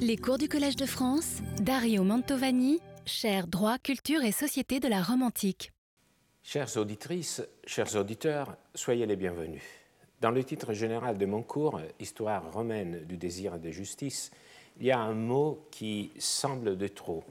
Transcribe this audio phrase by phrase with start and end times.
[0.00, 5.02] Les cours du Collège de France, Dario Mantovani, cher droit, culture et société de la
[5.02, 5.72] Rome antique.
[6.42, 9.62] Chères auditrices, chers auditeurs, soyez les bienvenus.
[10.20, 14.30] Dans le titre général de mon cours, Histoire romaine du désir de justice,
[14.78, 17.24] il y a un mot qui semble de trop.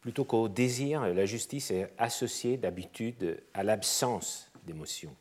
[0.00, 5.14] Plutôt qu'au désir, la justice est associée d'habitude à l'absence d'émotion.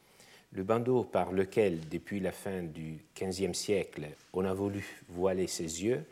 [0.54, 5.84] Le bandeau par lequel, depuis la fin du XVe siècle, on a voulu voiler ses
[5.84, 6.06] yeux,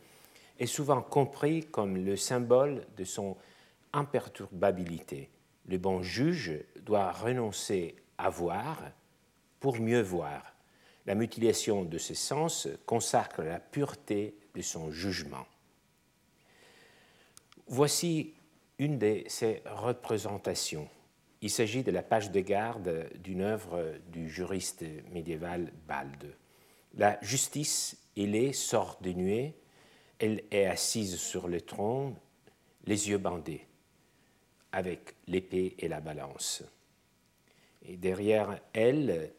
[0.59, 3.37] est souvent compris comme le symbole de son
[3.93, 5.29] imperturbabilité.
[5.67, 6.51] Le bon juge
[6.81, 8.81] doit renoncer à voir
[9.59, 10.53] pour mieux voir.
[11.05, 15.45] La mutilation de ses sens consacre la pureté de son jugement.
[17.67, 18.33] Voici
[18.77, 20.87] une de ces représentations.
[21.41, 26.35] Il s'agit de la page de garde d'une œuvre du juriste médiéval Balde.
[26.95, 29.55] La justice, est, sort de nuée,
[30.19, 32.15] elle est assise sur le trône,
[32.85, 33.65] les yeux bandés,
[34.71, 36.63] avec l'épée et la balance.
[37.81, 39.33] Et derrière elle,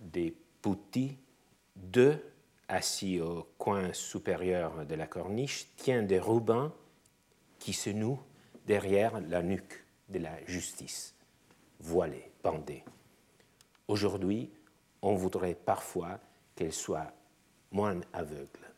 [0.00, 1.18] des poutis,
[1.76, 2.22] deux
[2.68, 6.72] assis au coin supérieur de la corniche, tiennent des rubans
[7.58, 8.22] qui se nouent
[8.66, 11.14] derrière la nuque de la justice
[11.80, 12.84] voilée, bandée.
[13.88, 14.50] Aujourd'hui,
[15.02, 16.20] on voudrait parfois
[16.54, 17.12] qu'elle soit
[17.72, 18.69] moins aveugle,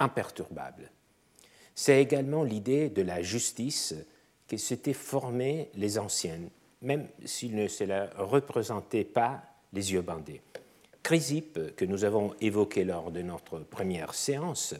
[0.00, 0.90] imperturbable.
[1.74, 3.94] C'est également l'idée de la justice
[4.48, 6.50] que s'étaient formées les anciennes,
[6.82, 10.42] même s'ils ne se la représentaient pas les yeux bandés.
[11.02, 14.74] Chrysippe, que nous avons évoqué lors de notre première séance,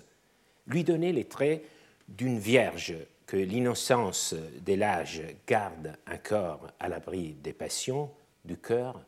[0.67, 1.65] lui donnait les traits
[2.09, 2.95] d'une vierge
[3.27, 8.11] que l'innocence de l'âge garde un corps à l'abri des passions
[8.45, 9.01] du cœur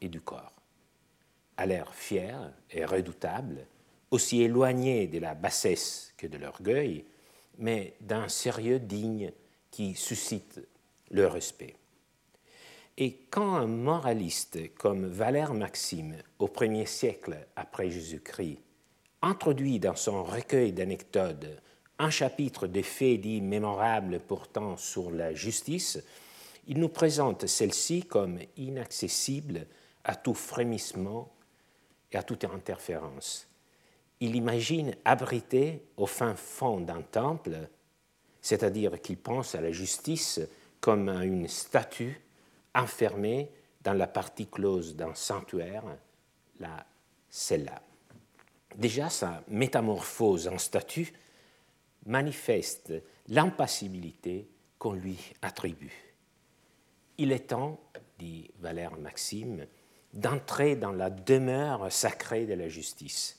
[0.00, 0.52] et du corps.
[1.56, 3.66] À l'air fier et redoutable,
[4.10, 7.04] aussi éloigné de la bassesse que de l'orgueil,
[7.58, 9.32] mais d'un sérieux digne
[9.70, 10.60] qui suscite
[11.10, 11.76] le respect.
[12.98, 18.58] Et quand un moraliste comme Valère Maxime, au premier siècle après Jésus-Christ,
[19.22, 21.46] introduit dans son recueil d'anecdotes
[21.98, 26.02] un chapitre des faits dits mémorables portant sur la justice,
[26.66, 29.66] il nous présente celle-ci comme inaccessible
[30.04, 31.32] à tout frémissement
[32.12, 33.46] et à toute interférence.
[34.20, 37.68] Il imagine abrité au fin fond d'un temple,
[38.40, 40.40] c'est-à-dire qu'il pense à la justice
[40.80, 42.20] comme à une statue
[42.74, 43.50] enfermée
[43.82, 45.84] dans la partie close d'un sanctuaire,
[46.60, 46.86] la
[47.28, 47.82] cella.
[48.76, 51.12] Déjà, sa métamorphose en statue
[52.04, 52.92] manifeste
[53.28, 54.48] l'impassibilité
[54.78, 56.14] qu'on lui attribue.
[57.18, 57.80] Il est temps,
[58.18, 59.66] dit Valère Maxime,
[60.12, 63.35] d'entrer dans la demeure sacrée de la justice,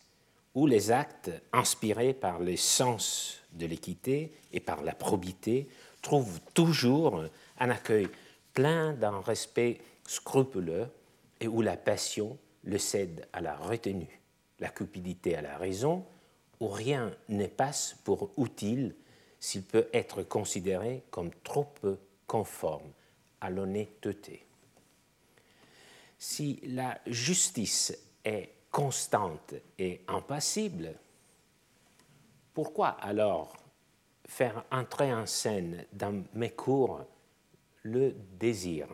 [0.58, 5.70] où les actes inspirés par les sens de l'équité et par la probité
[6.02, 7.24] trouvent toujours
[7.60, 8.08] un accueil
[8.56, 10.88] plein d'un respect scrupuleux
[11.40, 14.20] et où la passion le cède à la retenue,
[14.60, 16.04] la cupidité à la raison
[16.60, 18.96] où rien ne passe pour utile
[19.40, 22.90] s'il peut être considéré comme trop peu conforme
[23.42, 24.44] à l'honnêteté.
[26.18, 27.96] Si la justice
[28.26, 30.94] est constante et impassible,
[32.54, 33.58] pourquoi alors
[34.28, 37.04] faire entrer en scène dans mes cours
[37.82, 38.88] le désir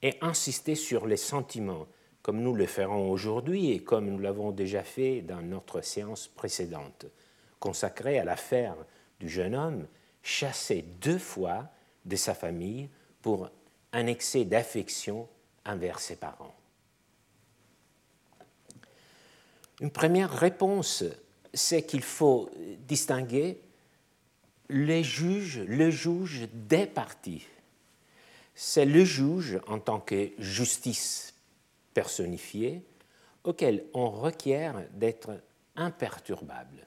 [0.00, 1.86] et insister sur les sentiments
[2.22, 7.04] comme nous le ferons aujourd'hui et comme nous l'avons déjà fait dans notre séance précédente,
[7.60, 8.76] consacrée à l'affaire
[9.20, 9.86] du jeune homme
[10.22, 11.68] chassé deux fois
[12.06, 12.88] de sa famille
[13.20, 13.50] pour
[13.92, 15.28] un excès d'affection
[15.66, 16.54] envers ses parents?
[19.82, 21.02] Une première réponse,
[21.52, 22.48] c'est qu'il faut
[22.86, 23.60] distinguer
[24.68, 27.44] les juges, le juge des parties.
[28.54, 31.34] C'est le juge en tant que justice
[31.94, 32.84] personnifié
[33.42, 35.30] auquel on requiert d'être
[35.74, 36.86] imperturbable.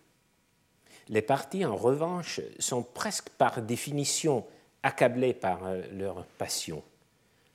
[1.09, 4.46] Les partis, en revanche, sont presque par définition
[4.84, 6.81] accablés par euh, leur passion.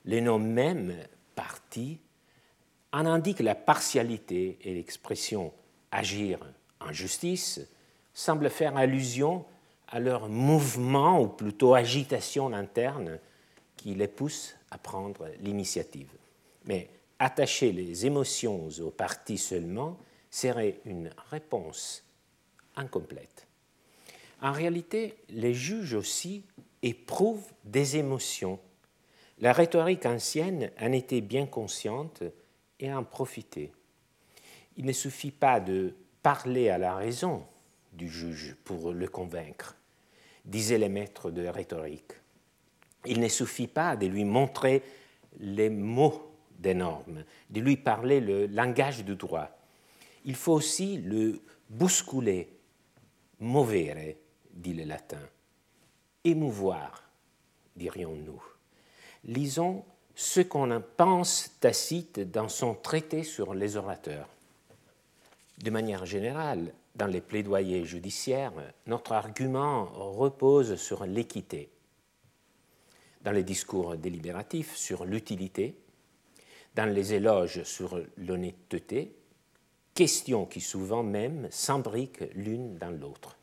[0.04, 0.94] Les noms mêmes
[1.34, 1.98] partis
[2.92, 5.52] en indiquent la partialité et l'expression
[5.90, 6.40] agir
[6.80, 7.60] en justice
[8.12, 9.44] semble faire allusion
[9.88, 13.18] à leur mouvement ou plutôt agitation interne
[13.76, 16.10] qui les pousse à prendre l'initiative.
[16.64, 19.98] Mais attacher les émotions aux parties seulement
[20.30, 22.04] serait une réponse
[22.76, 23.46] incomplète.
[24.42, 26.44] En réalité, les juges aussi
[26.82, 28.58] éprouvent des émotions.
[29.38, 32.22] La rhétorique ancienne en était bien consciente
[32.80, 33.70] et en profitait.
[34.76, 37.46] Il ne suffit pas de parler à la raison,
[37.92, 39.76] du juge pour le convaincre,
[40.44, 42.12] disaient les maîtres de rhétorique.
[43.06, 44.82] Il ne suffit pas de lui montrer
[45.38, 49.48] les mots des normes, de lui parler le langage du droit.
[50.24, 52.48] Il faut aussi le bousculer,
[53.38, 54.16] movere,
[54.52, 55.22] dit le latin,
[56.24, 57.10] émouvoir,
[57.76, 58.42] dirions-nous.
[59.24, 59.84] Lisons
[60.14, 64.28] ce qu'on pense Tacite dans son traité sur les orateurs.
[65.58, 68.52] De manière générale, dans les plaidoyers judiciaires,
[68.86, 71.70] notre argument repose sur l'équité.
[73.22, 75.76] Dans les discours délibératifs, sur l'utilité.
[76.74, 79.14] Dans les éloges, sur l'honnêteté.
[79.94, 83.36] Questions qui souvent même s'embriquent l'une dans l'autre.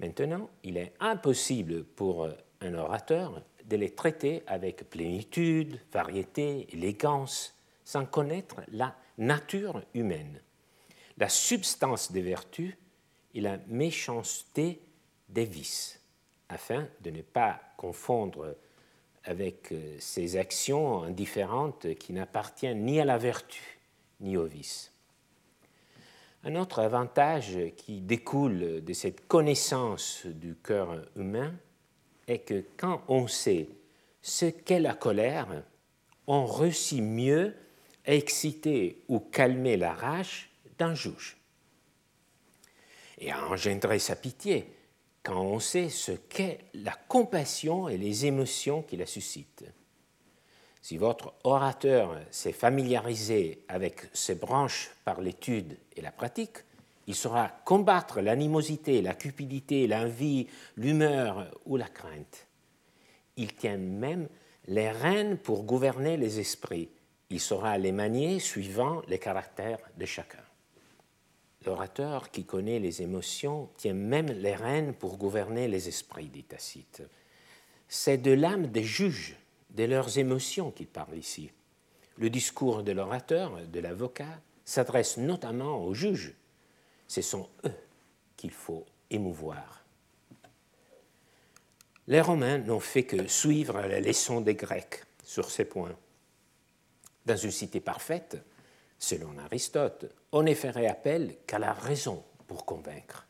[0.00, 2.28] Maintenant, il est impossible pour
[2.60, 7.54] un orateur de les traiter avec plénitude, variété, élégance,
[7.84, 10.40] sans connaître la nature humaine,
[11.18, 12.74] la substance des vertus
[13.34, 14.80] et la méchanceté
[15.28, 16.00] des vices,
[16.48, 18.56] afin de ne pas confondre
[19.24, 23.78] avec euh, ces actions indifférentes qui n'appartiennent ni à la vertu
[24.20, 24.92] ni au vice.
[26.44, 31.52] Un autre avantage qui découle de cette connaissance du cœur humain
[32.28, 33.68] est que quand on sait
[34.22, 35.64] ce qu'est la colère,
[36.26, 37.54] on réussit mieux
[38.06, 41.36] à exciter ou calmer la rage d'un juge
[43.18, 44.72] et à engendrer sa pitié
[45.22, 49.64] quand on sait ce qu'est la compassion et les émotions qui la suscitent.
[50.80, 56.58] Si votre orateur s'est familiarisé avec ces branches par l'étude et la pratique,
[57.08, 60.46] il saura combattre l'animosité, la cupidité, l'envie,
[60.76, 62.46] l'humeur ou la crainte.
[63.38, 64.28] Il tient même
[64.66, 66.90] les rênes pour gouverner les esprits.
[67.30, 70.44] Il saura les manier suivant les caractères de chacun.
[71.64, 77.02] L'orateur qui connaît les émotions tient même les rênes pour gouverner les esprits, dit Tacite.
[77.88, 79.34] C'est de l'âme des juges,
[79.70, 81.50] de leurs émotions qu'il parle ici.
[82.18, 86.34] Le discours de l'orateur, de l'avocat, s'adresse notamment aux juges,
[87.08, 87.74] ce sont eux
[88.36, 89.84] qu'il faut émouvoir.
[92.06, 95.96] Les Romains n'ont fait que suivre la leçon des Grecs sur ces points.
[97.26, 98.38] Dans une cité parfaite,
[98.98, 103.26] selon Aristote, on ne ferait appel qu'à la raison pour convaincre.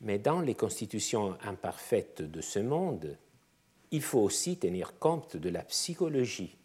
[0.00, 3.16] Mais dans les constitutions imparfaites de ce monde,
[3.90, 6.56] il faut aussi tenir compte de la psychologie.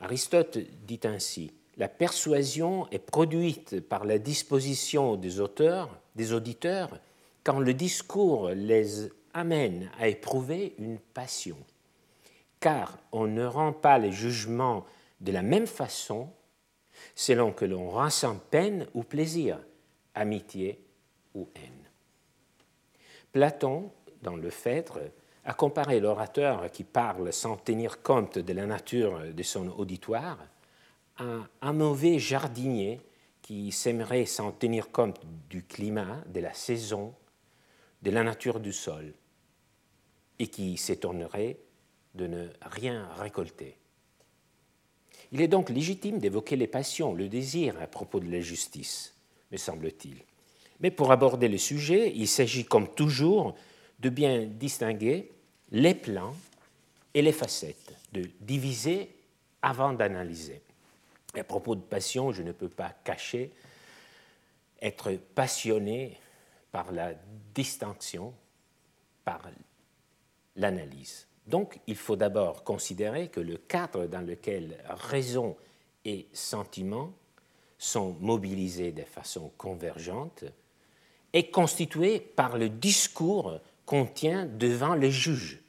[0.00, 6.98] Aristote dit ainsi la persuasion est produite par la disposition des auteurs, des auditeurs,
[7.44, 11.56] quand le discours les amène à éprouver une passion.
[12.58, 14.84] Car on ne rend pas les jugements
[15.20, 16.28] de la même façon
[17.14, 19.58] selon que l'on ressent peine ou plaisir,
[20.16, 20.84] amitié
[21.34, 21.88] ou haine.
[23.30, 24.98] Platon, dans le Phèdre,
[25.44, 30.38] a comparé l'orateur qui parle sans tenir compte de la nature de son auditoire
[31.18, 33.00] un, mauvais jardinier
[33.42, 37.14] qui s'aimerait s'en tenir compte du climat, de la saison,
[38.02, 39.12] de la nature du sol,
[40.38, 41.58] et qui s'étonnerait
[42.14, 43.76] de ne rien récolter.
[45.32, 49.14] Il est donc légitime d'évoquer les passions, le désir à propos de la justice,
[49.50, 50.22] me semble-t-il.
[50.80, 53.56] Mais pour aborder le sujet, il s'agit comme toujours
[53.98, 55.30] de bien distinguer
[55.70, 56.34] les plans
[57.14, 59.10] et les facettes, de diviser
[59.60, 60.62] avant d'analyser.
[61.34, 63.52] À propos de passion, je ne peux pas cacher
[64.80, 66.18] être passionné
[66.70, 67.12] par la
[67.54, 68.32] distinction,
[69.24, 69.42] par
[70.56, 71.26] l'analyse.
[71.46, 75.56] Donc, il faut d'abord considérer que le cadre dans lequel raison
[76.04, 77.12] et sentiment
[77.78, 80.44] sont mobilisés de façon convergente
[81.32, 85.60] est constitué par le discours qu'on tient devant les juges,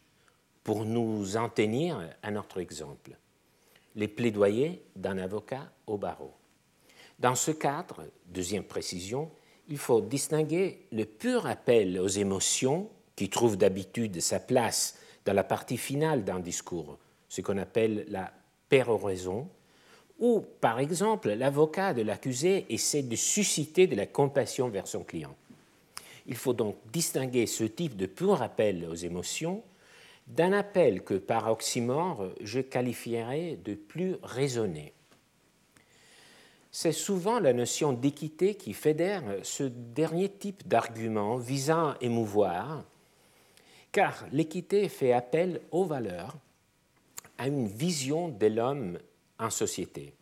[0.63, 3.17] pour nous en tenir à notre exemple
[3.99, 6.33] les plaidoyers d'un avocat au barreau.
[7.19, 9.29] Dans ce cadre, deuxième précision,
[9.67, 15.43] il faut distinguer le pur appel aux émotions qui trouve d'habitude sa place dans la
[15.43, 18.31] partie finale d'un discours, ce qu'on appelle la
[18.69, 19.49] péroraison,
[20.17, 25.35] où, par exemple, l'avocat de l'accusé essaie de susciter de la compassion vers son client.
[26.25, 29.61] Il faut donc distinguer ce type de pur appel aux émotions
[30.29, 34.93] d'un appel que par oxymore je qualifierais de plus raisonné.
[36.71, 42.85] C'est souvent la notion d'équité qui fédère ce dernier type d'argument visant à émouvoir,
[43.91, 46.37] car l'équité fait appel aux valeurs,
[47.39, 48.99] à une vision de l'homme
[49.39, 50.13] en société.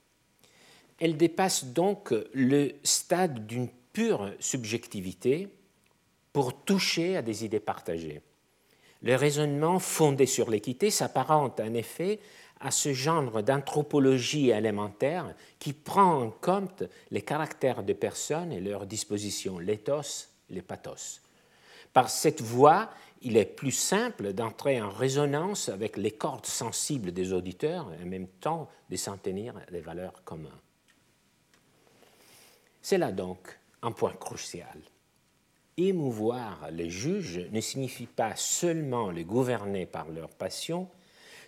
[0.99, 5.49] Elle dépasse donc le stade d'une pure subjectivité
[6.31, 8.21] pour toucher à des idées partagées.
[9.03, 12.19] Le raisonnement fondé sur l'équité s'apparente en effet
[12.59, 18.87] à ce genre d'anthropologie élémentaire qui prend en compte les caractères des personnes et leurs
[18.87, 21.21] dispositions, l'éthos, les pathos.
[21.93, 22.89] Par cette voie,
[23.21, 28.07] il est plus simple d'entrer en résonance avec les cordes sensibles des auditeurs et en
[28.07, 30.51] même temps de s'en tenir des valeurs communes.
[32.81, 34.77] C'est là donc un point crucial.
[35.79, 40.89] Émouvoir les juges ne signifie pas seulement les gouverner par leur passion,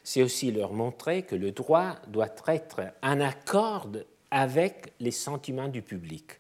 [0.04, 3.90] c'est aussi leur montrer que le droit doit être en accord
[4.30, 6.40] avec les sentiments du public.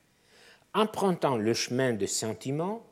[0.75, 2.85] Empruntant le chemin de sentiments,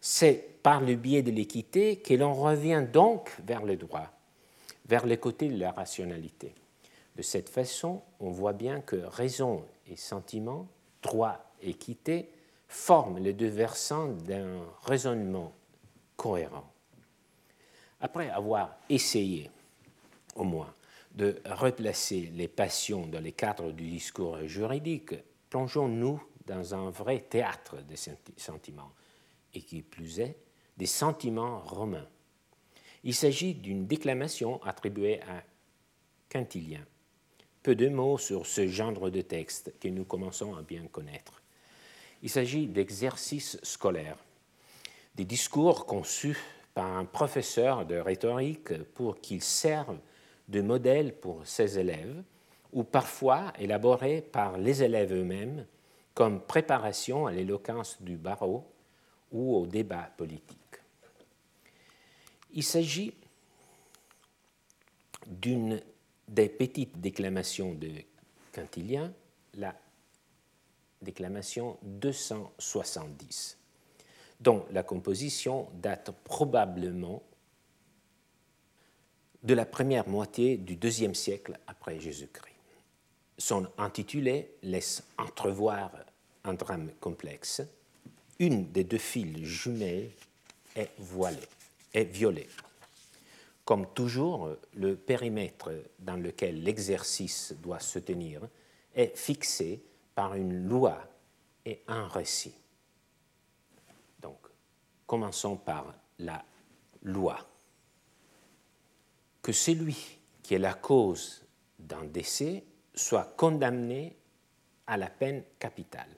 [0.00, 4.12] c'est par le biais de l'équité que l'on revient donc vers le droit,
[4.86, 6.54] vers le côté de la rationalité.
[7.16, 10.68] De cette façon, on voit bien que raison et sentiment,
[11.02, 12.28] droit et équité,
[12.74, 15.54] forment les deux versants d'un raisonnement
[16.16, 16.68] cohérent.
[18.00, 19.48] Après avoir essayé
[20.34, 20.74] au moins,
[21.14, 25.14] de replacer les passions dans les cadres du discours juridique,
[25.50, 27.96] plongeons-nous dans un vrai théâtre des
[28.36, 28.92] sentiments,
[29.54, 30.36] et qui plus est,
[30.76, 32.08] des sentiments romains.
[33.04, 35.44] Il s'agit d'une déclamation attribuée à
[36.28, 36.84] Quintilien.
[37.62, 41.43] Peu de mots sur ce genre de texte que nous commençons à bien connaître.
[42.24, 44.16] Il s'agit d'exercices scolaires,
[45.14, 46.38] des discours conçus
[46.72, 50.00] par un professeur de rhétorique pour qu'ils servent
[50.48, 52.22] de modèles pour ses élèves,
[52.72, 55.66] ou parfois élaborés par les élèves eux-mêmes
[56.14, 58.72] comme préparation à l'éloquence du barreau
[59.30, 60.80] ou au débat politique.
[62.54, 63.12] Il s'agit
[65.26, 65.82] d'une
[66.26, 67.90] des petites déclamations de
[68.50, 69.12] Quintilien,
[69.52, 69.74] la
[71.04, 73.58] déclamation 270,
[74.40, 77.22] dont la composition date probablement
[79.42, 82.54] de la première moitié du deuxième siècle après Jésus-Christ.
[83.36, 85.90] Son intitulé laisse entrevoir
[86.44, 87.62] un drame complexe.
[88.38, 90.10] Une des deux filles jumelles
[90.74, 91.38] est voilée,
[91.92, 92.48] est violée.
[93.64, 98.40] Comme toujours, le périmètre dans lequel l'exercice doit se tenir
[98.94, 99.82] est fixé
[100.14, 100.98] par une loi
[101.64, 102.54] et un récit.
[104.20, 104.38] Donc,
[105.06, 106.44] commençons par la
[107.02, 107.38] loi
[109.42, 111.44] que celui qui est la cause
[111.78, 114.16] d'un décès soit condamné
[114.86, 116.08] à la peine capitale.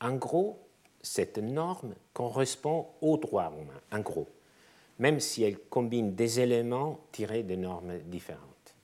[0.00, 0.66] En gros,
[1.02, 4.28] cette norme correspond au droit romain, en gros,
[4.98, 8.74] même si elle combine des éléments tirés de normes différentes.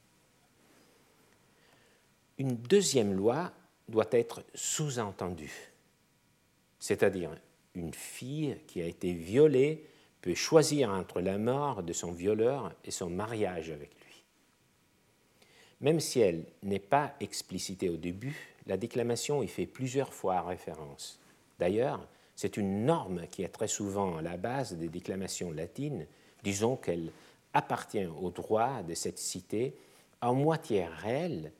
[2.38, 3.52] Une deuxième loi
[3.92, 5.70] doit être sous-entendue,
[6.80, 7.30] c'est-à-dire
[7.74, 9.86] une fille qui a été violée
[10.22, 14.24] peut choisir entre la mort de son violeur et son mariage avec lui.
[15.80, 21.20] Même si elle n'est pas explicitée au début, la déclamation y fait plusieurs fois référence.
[21.58, 26.06] D'ailleurs, c'est une norme qui est très souvent à la base des déclamations latines.
[26.42, 27.10] Disons qu'elle
[27.52, 29.74] appartient au droit de cette cité
[30.20, 31.52] à moitié réelle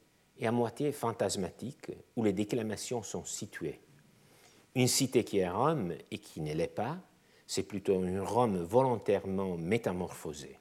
[0.42, 3.80] et à moitié fantasmatique, où les déclamations sont situées.
[4.74, 6.98] Une cité qui est Rome et qui ne l'est pas
[7.52, 10.58] c'est plutôt une Rome volontairement métamorphosée.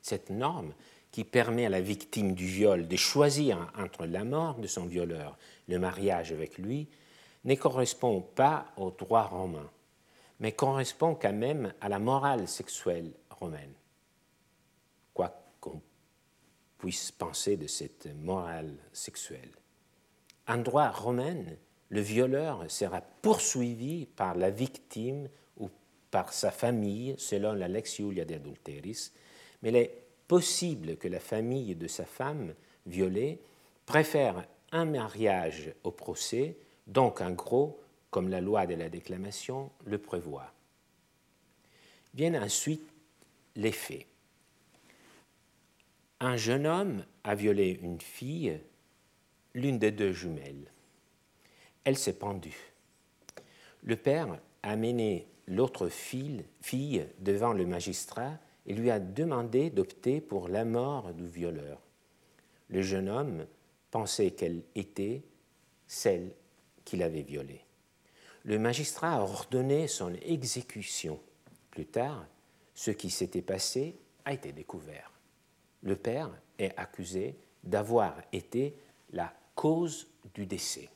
[0.00, 0.72] Cette norme
[1.10, 5.36] qui permet à la victime du viol de choisir entre la mort de son violeur,
[5.66, 6.88] le mariage avec lui,
[7.44, 9.68] ne correspond pas au droit romain,
[10.38, 13.74] mais correspond quand même à la morale sexuelle romaine.
[15.12, 15.80] Quoi qu'on
[16.80, 19.50] puisse penser de cette morale sexuelle.
[20.48, 21.44] En droit romain,
[21.90, 25.28] le violeur sera poursuivi par la victime
[26.10, 29.12] par sa famille selon la lex Julia de adulteris,
[29.62, 29.94] mais il est
[30.26, 32.54] possible que la famille de sa femme
[32.86, 33.40] violée
[33.86, 36.56] préfère un mariage au procès,
[36.86, 37.78] donc en gros,
[38.10, 40.52] comme la loi de la déclamation le prévoit.
[42.14, 42.88] Viennent ensuite
[43.54, 44.06] les faits.
[46.22, 48.60] Un jeune homme a violé une fille,
[49.54, 50.70] l'une des deux jumelles.
[51.84, 52.74] Elle s'est pendue.
[53.82, 56.44] Le père a mené l'autre fille,
[57.20, 61.80] devant le magistrat et lui a demandé d'opter pour la mort du violeur.
[62.68, 63.46] Le jeune homme
[63.90, 65.22] pensait qu'elle était
[65.86, 66.32] celle
[66.84, 67.64] qu'il avait violée.
[68.44, 71.18] Le magistrat a ordonné son exécution.
[71.70, 72.26] Plus tard,
[72.74, 73.96] ce qui s'était passé
[74.26, 75.09] a été découvert.
[75.82, 78.74] Le père est accusé d'avoir été
[79.12, 80.88] la cause du décès.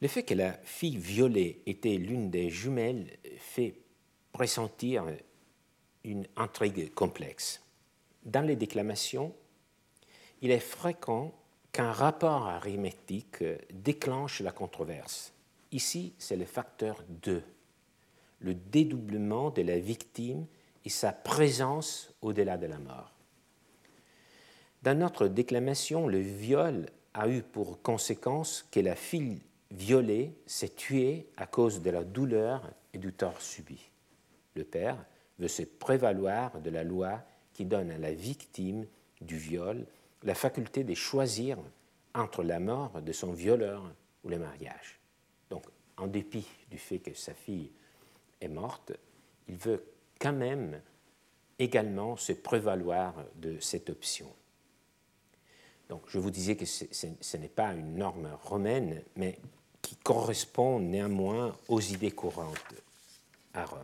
[0.00, 3.76] Le fait que la fille violée était l'une des jumelles fait
[4.32, 5.06] pressentir
[6.02, 7.62] une intrigue complexe.
[8.24, 9.32] Dans les déclamations,
[10.40, 11.32] il est fréquent
[11.70, 15.32] qu'un rapport arithmétique déclenche la controverse.
[15.70, 17.42] Ici, c'est le facteur 2,
[18.40, 20.46] le dédoublement de la victime
[20.84, 23.12] et sa présence au-delà de la mort.
[24.82, 31.28] Dans notre déclamation, le viol a eu pour conséquence que la fille violée s'est tuée
[31.36, 33.90] à cause de la douleur et du tort subi.
[34.54, 34.96] Le père
[35.38, 37.22] veut se prévaloir de la loi
[37.52, 38.86] qui donne à la victime
[39.20, 39.86] du viol
[40.24, 41.58] la faculté de choisir
[42.14, 43.82] entre la mort de son violeur
[44.24, 45.00] ou le mariage.
[45.50, 45.64] Donc,
[45.96, 47.70] en dépit du fait que sa fille
[48.40, 48.92] est morte,
[49.48, 49.82] il veut
[50.22, 50.80] quand même
[51.58, 54.32] également se prévaloir de cette option.
[55.88, 59.38] Donc, je vous disais que ce n'est pas une norme romaine, mais
[59.82, 62.74] qui correspond néanmoins aux idées courantes
[63.52, 63.80] à Rome.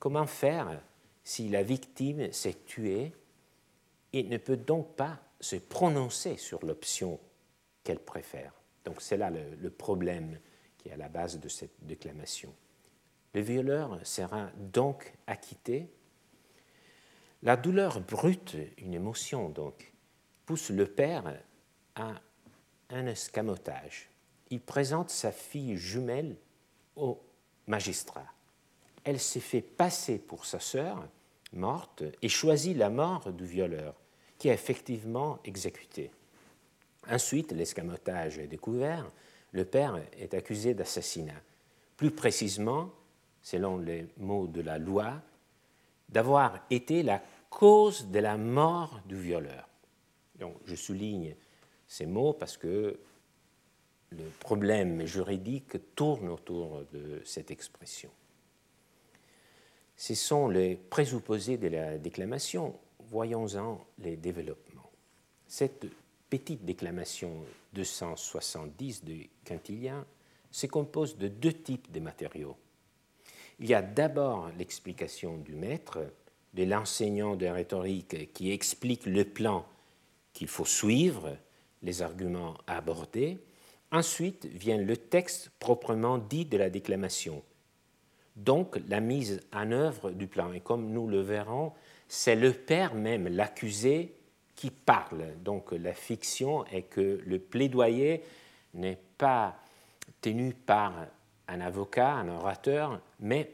[0.00, 0.82] Comment faire
[1.22, 3.12] si la victime s'est tuée
[4.12, 7.20] et ne peut donc pas se prononcer sur l'option
[7.84, 8.52] qu'elle préfère?
[8.84, 10.38] Donc c'est là le, le, problème
[10.78, 12.52] qui est à la base de cette déclamation.
[13.34, 15.88] Le violeur sera donc acquitté.
[17.42, 19.92] La douleur brute, une émotion donc,
[20.46, 21.40] pousse le père
[21.94, 22.14] à
[22.90, 24.08] un escamotage.
[24.50, 26.36] Il présente sa fille jumelle
[26.96, 27.20] au
[27.66, 28.26] magistrat
[29.08, 31.08] elle s'est fait passer pour sa sœur
[31.54, 33.94] morte et choisit la mort du violeur,
[34.36, 36.10] qui a effectivement exécuté.
[37.10, 39.10] Ensuite, l'escamotage est découvert,
[39.52, 41.40] le père est accusé d'assassinat.
[41.96, 42.90] Plus précisément,
[43.42, 45.20] selon les mots de la loi,
[46.08, 49.68] d'avoir été la cause de la mort du violeur.
[50.38, 51.34] Donc, je souligne
[51.86, 52.98] ces mots parce que
[54.10, 58.10] le problème juridique tourne autour de cette expression.
[59.96, 62.78] Ce sont les présupposés de la déclamation.
[63.10, 64.90] Voyons-en les développements.
[65.46, 65.86] Cette
[66.30, 70.06] petite déclamation 270 de Quintilien
[70.50, 72.56] se compose de deux types de matériaux.
[73.60, 75.98] Il y a d'abord l'explication du maître,
[76.54, 79.66] de l'enseignant de rhétorique qui explique le plan
[80.32, 81.36] qu'il faut suivre,
[81.82, 83.38] les arguments à aborder.
[83.90, 87.42] Ensuite vient le texte proprement dit de la déclamation,
[88.36, 90.52] donc la mise en œuvre du plan.
[90.52, 91.72] Et comme nous le verrons,
[92.06, 94.14] c'est le père même, l'accusé,
[94.54, 95.24] qui parle.
[95.44, 98.22] Donc la fiction est que le plaidoyer
[98.74, 99.56] n'est pas
[100.20, 100.92] tenu par
[101.48, 103.50] un avocat, un orateur, mais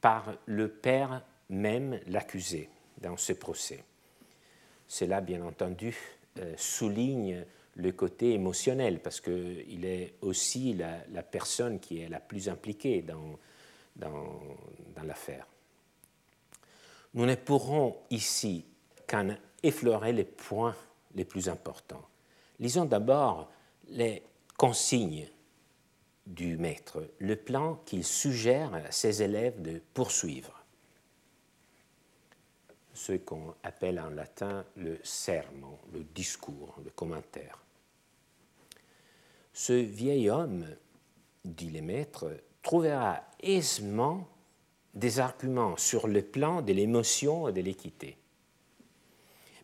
[0.00, 3.84] par le père même, l'accusé, dans ce procès.
[4.88, 5.96] Cela, bien entendu,
[6.38, 7.44] euh, souligne
[7.76, 13.38] le côté émotionnel, parce qu'il est aussi la, personne qui est la plus impliquée dans,
[13.96, 14.40] dans,
[15.04, 15.46] l'affaire.
[17.14, 18.64] Nous ne pourrons ici
[19.06, 19.28] qu'en
[19.62, 20.74] effleurer les points
[21.14, 22.04] les plus importants.
[22.58, 23.50] Lisons d'abord
[23.88, 24.22] les
[24.56, 25.28] consignes
[26.26, 30.64] du maître, le plan qu'il suggère à ses élèves de poursuivre.
[32.94, 37.62] Ce qu'on appelle en latin le sermon, le discours, le commentaire.
[39.52, 40.66] Ce vieil homme,
[41.44, 42.30] dit le maître,
[42.62, 44.26] trouvera aisément
[44.94, 48.16] des arguments sur le plan de l'émotion et de l'équité.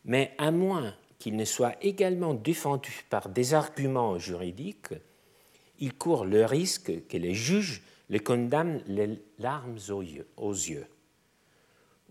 [0.04, 4.94] Mais à moins qu'il ne soit également défendu par des arguments juridiques,
[5.82, 10.28] il court le risque que les juges le condamnent les larmes aux yeux.
[10.36, 10.86] Aux yeux.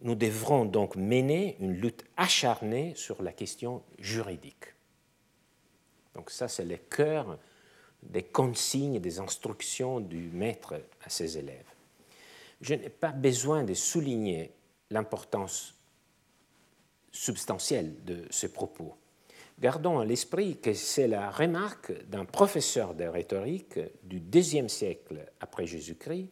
[0.01, 4.65] Nous devrons donc mener une lutte acharnée sur la question juridique.
[6.15, 7.39] Donc ça, c'est le cœur
[8.03, 10.73] des consignes, des instructions du maître
[11.05, 11.71] à ses élèves.
[12.60, 14.51] Je n'ai pas besoin de souligner
[14.89, 15.75] l'importance
[17.13, 18.97] substantielle de ce propos.
[19.62, 25.67] Gardons à l'esprit que c'est la remarque d'un professeur de rhétorique du deuxième siècle après
[25.67, 26.30] Jésus-Christ.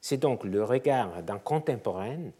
[0.00, 2.30] C'est donc le regard d'un contemporain,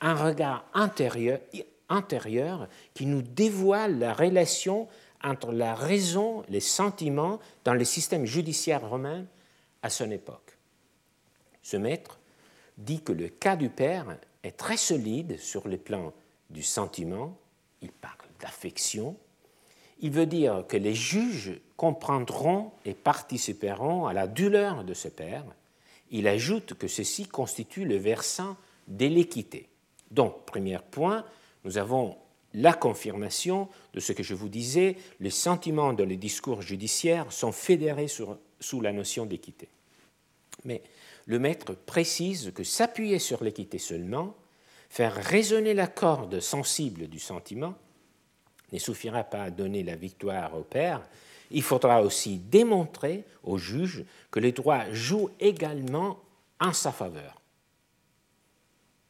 [0.00, 1.40] un regard intérieur,
[1.88, 4.86] intérieur qui nous dévoile la relation
[5.24, 9.24] entre la raison, les sentiments dans le système judiciaire romain
[9.82, 10.56] à son époque.
[11.62, 12.20] Ce maître
[12.78, 16.12] dit que le cas du père est très solide sur le plan
[16.48, 17.36] du sentiment,
[17.82, 19.16] il parle d'affection,
[20.00, 25.44] il veut dire que les juges comprendront et participeront à la douleur de ce père.
[26.10, 28.56] Il ajoute que ceci constitue le versant
[28.88, 29.68] de l'équité.
[30.10, 31.24] Donc, premier point,
[31.64, 32.16] nous avons
[32.54, 37.52] la confirmation de ce que je vous disais, les sentiments dans les discours judiciaires sont
[37.52, 39.68] fédérés sur sous la notion d'équité.
[40.64, 40.82] Mais
[41.26, 44.34] le maître précise que s'appuyer sur l'équité seulement,
[44.88, 47.74] faire résonner la corde sensible du sentiment,
[48.72, 51.02] ne suffira pas à donner la victoire au père,
[51.50, 56.20] il faudra aussi démontrer au juge que le droit joue également
[56.60, 57.40] en sa faveur.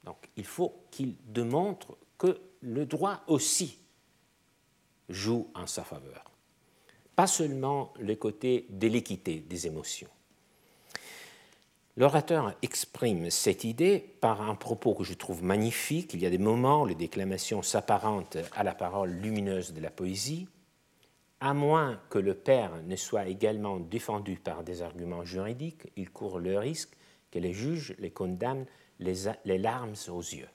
[0.05, 3.79] Donc il faut qu'il démontre que le droit aussi
[5.09, 6.31] joue en sa faveur.
[7.14, 10.09] Pas seulement le côté de l'équité des émotions.
[11.96, 16.14] L'orateur exprime cette idée par un propos que je trouve magnifique.
[16.14, 19.90] Il y a des moments où les déclamations s'apparentent à la parole lumineuse de la
[19.90, 20.46] poésie,
[21.40, 26.38] à moins que le père ne soit également défendu par des arguments juridiques, il court
[26.38, 26.96] le risque
[27.31, 28.66] que les juges les condamnent
[28.98, 30.48] les, larmes aux yeux.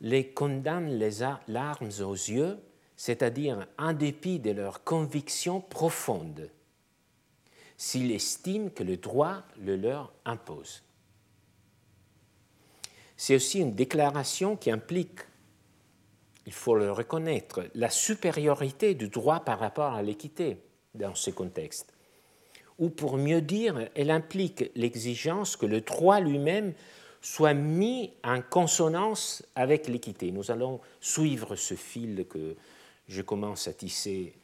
[0.00, 2.58] Les condamnent les larmes aux yeux,
[2.96, 6.48] c'est-à-dire en dépit de leurs convictions profondes
[7.76, 10.82] s'il estime que le droit le leur impose.
[13.16, 15.20] C'est aussi une déclaration qui implique,
[16.46, 20.58] il faut le reconnaître, la supériorité du droit par rapport à l'équité
[20.94, 21.92] dans ce contexte.
[22.78, 26.74] Ou pour mieux dire, elle implique l'exigence que le droit lui-même
[27.22, 30.30] soit mis en consonance avec l'équité.
[30.30, 32.54] Nous allons suivre ce fil que
[33.08, 34.34] je commence à tisser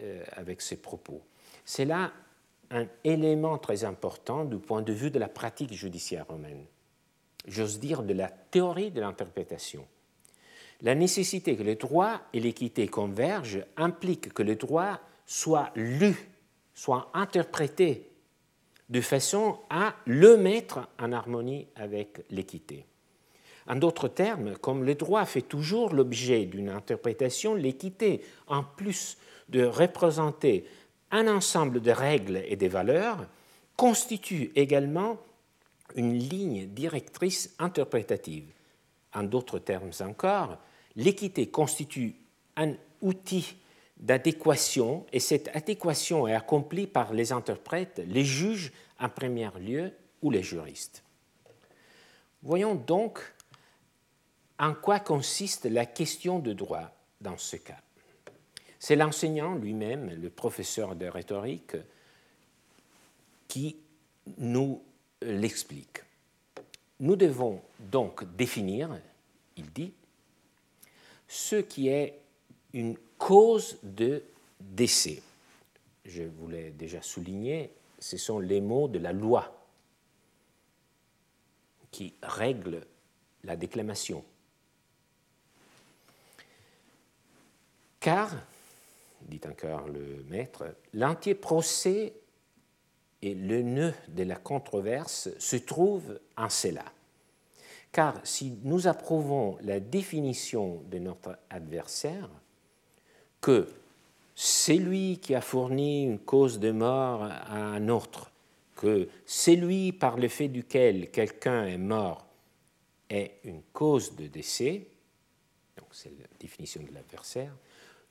[0.00, 1.22] euh, avec ces propos.
[1.64, 2.12] C'est là
[2.70, 6.64] un élément très important du point de vue de la pratique judiciaire romaine,
[7.46, 9.86] j'ose dire de la théorie de l'interprétation.
[10.82, 16.14] La nécessité que le droit et l'équité convergent implique que le droit soit lu,
[16.74, 18.10] soit interprété
[18.90, 22.84] de façon à le mettre en harmonie avec l'équité.
[23.66, 29.16] En d'autres termes, comme le droit fait toujours l'objet d'une interprétation, l'équité, en plus
[29.48, 30.66] de représenter
[31.14, 33.24] un ensemble de règles et de valeurs
[33.76, 35.16] constitue également
[35.94, 38.50] une ligne directrice interprétative.
[39.14, 40.58] En d'autres termes encore,
[40.96, 42.16] l'équité constitue
[42.56, 43.56] un outil
[43.96, 50.32] d'adéquation et cette adéquation est accomplie par les interprètes, les juges en premier lieu ou
[50.32, 51.04] les juristes.
[52.42, 53.20] Voyons donc
[54.58, 57.83] en quoi consiste la question de droit dans ce cas.
[58.84, 61.74] C'est l'enseignant lui-même, le professeur de rhétorique,
[63.48, 63.76] qui
[64.36, 64.82] nous
[65.22, 66.02] l'explique.
[67.00, 68.90] Nous devons donc définir,
[69.56, 69.94] il dit,
[71.26, 72.20] ce qui est
[72.74, 74.22] une cause de
[74.60, 75.22] décès.
[76.04, 79.66] Je vous l'ai déjà souligné, ce sont les mots de la loi
[81.90, 82.84] qui règlent
[83.44, 84.22] la déclamation.
[87.98, 88.30] Car
[89.28, 92.14] dit encore le maître, l'entier procès
[93.22, 96.84] et le nœud de la controverse se trouve en cela.
[97.90, 102.28] Car si nous approuvons la définition de notre adversaire,
[103.40, 103.68] que
[104.34, 108.30] c'est lui qui a fourni une cause de mort à un autre,
[108.74, 112.26] que c'est lui par le fait duquel quelqu'un est mort
[113.08, 114.86] est une cause de décès,
[115.76, 117.54] donc c'est la définition de l'adversaire,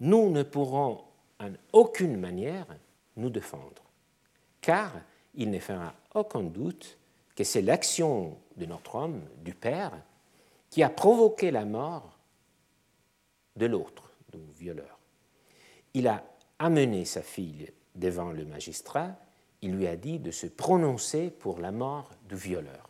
[0.03, 1.01] nous ne pourrons
[1.39, 2.67] en aucune manière
[3.15, 3.81] nous défendre,
[4.59, 4.91] car
[5.33, 6.97] il ne fera aucun doute
[7.35, 9.93] que c'est l'action de notre homme, du Père,
[10.69, 12.17] qui a provoqué la mort
[13.55, 14.99] de l'autre, du violeur.
[15.93, 16.21] Il a
[16.59, 19.15] amené sa fille devant le magistrat,
[19.61, 22.89] il lui a dit de se prononcer pour la mort du violeur.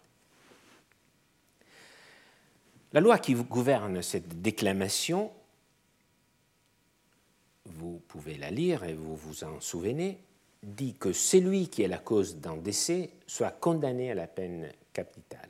[2.92, 5.32] La loi qui gouverne cette déclamation
[7.84, 10.18] vous pouvez la lire et vous vous en souvenez,
[10.64, 15.50] dit que celui qui est la cause d'un décès soit condamné à la peine capitale.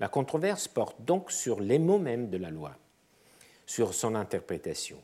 [0.00, 2.74] La controverse porte donc sur les mots mêmes de la loi,
[3.66, 4.98] sur son interprétation.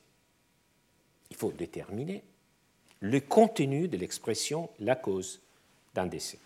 [1.30, 2.24] Il faut déterminer
[3.00, 5.40] le contenu de l'expression la cause
[5.94, 6.38] d'un décès.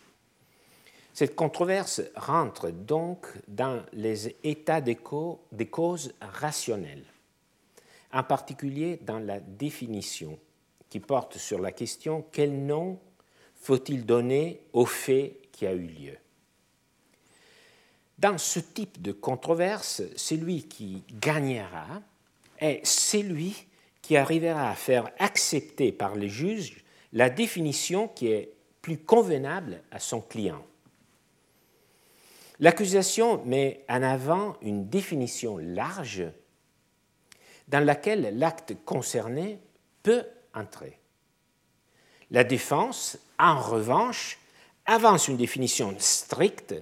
[1.14, 7.04] Cette controverse rentre donc dans les états des causes rationnelles
[8.12, 10.38] en particulier dans la définition
[10.88, 12.98] qui porte sur la question quel nom
[13.54, 16.16] faut-il donner au fait qui a eu lieu?
[18.18, 22.02] Dans ce type de controverse, celui qui gagnera
[22.58, 23.66] est celui
[24.02, 29.98] qui arrivera à faire accepter par les juges la définition qui est plus convenable à
[29.98, 30.64] son client.
[32.58, 36.24] L'accusation met en avant une définition large
[37.70, 39.60] dans laquelle l'acte concerné
[40.02, 40.98] peut entrer.
[42.30, 44.38] La défense en revanche,
[44.86, 46.74] avance une définition stricte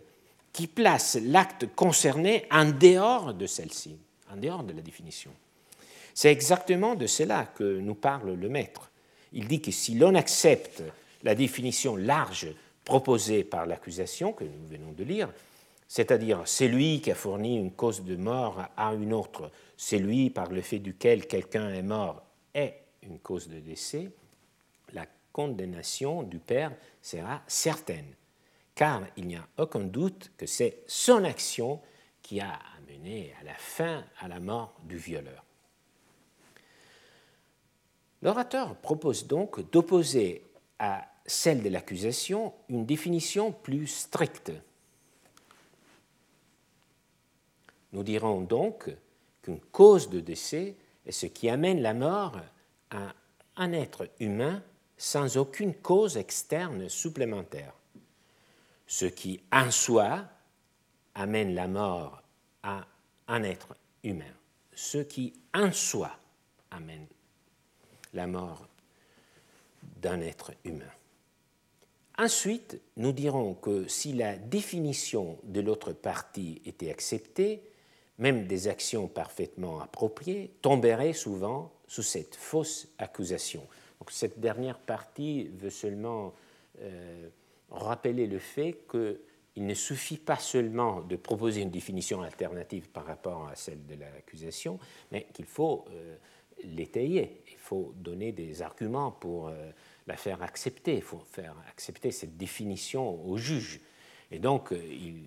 [0.52, 3.96] qui place l'acte concerné en dehors de celle-ci,
[4.32, 5.30] en dehors de la définition.
[6.14, 8.90] C'est exactement de cela que nous parle le maître.
[9.32, 10.82] Il dit que si l'on accepte
[11.22, 12.48] la définition large
[12.84, 15.28] proposée par l'accusation que nous venons de lire,
[15.88, 20.60] c'est-à-dire celui qui a fourni une cause de mort à une autre, celui par le
[20.60, 22.22] fait duquel quelqu'un est mort
[22.54, 24.10] est une cause de décès,
[24.92, 28.14] la condamnation du Père sera certaine,
[28.74, 31.80] car il n'y a aucun doute que c'est son action
[32.22, 35.42] qui a amené à la fin à la mort du violeur.
[38.20, 40.42] L'orateur propose donc d'opposer
[40.78, 44.52] à celle de l'accusation une définition plus stricte.
[47.92, 48.90] Nous dirons donc
[49.42, 52.36] qu'une cause de décès est ce qui amène la mort
[52.90, 53.14] à
[53.56, 54.62] un être humain
[54.96, 57.72] sans aucune cause externe supplémentaire.
[58.86, 60.24] Ce qui en soi
[61.14, 62.22] amène la mort
[62.62, 62.86] à
[63.28, 64.24] un être humain.
[64.74, 66.10] Ce qui en soi
[66.70, 67.06] amène
[68.12, 68.68] la mort
[70.00, 70.90] d'un être humain.
[72.18, 77.62] Ensuite, nous dirons que si la définition de l'autre partie était acceptée,
[78.18, 83.66] même des actions parfaitement appropriées tomberaient souvent sous cette fausse accusation.
[84.00, 86.34] Donc, cette dernière partie veut seulement
[86.80, 87.28] euh,
[87.70, 93.48] rappeler le fait qu'il ne suffit pas seulement de proposer une définition alternative par rapport
[93.48, 94.78] à celle de l'accusation,
[95.12, 96.16] mais qu'il faut euh,
[96.64, 97.42] l'étayer.
[97.50, 99.70] Il faut donner des arguments pour euh,
[100.06, 100.96] la faire accepter.
[100.96, 103.80] Il faut faire accepter cette définition au juge.
[104.30, 105.22] Et donc, il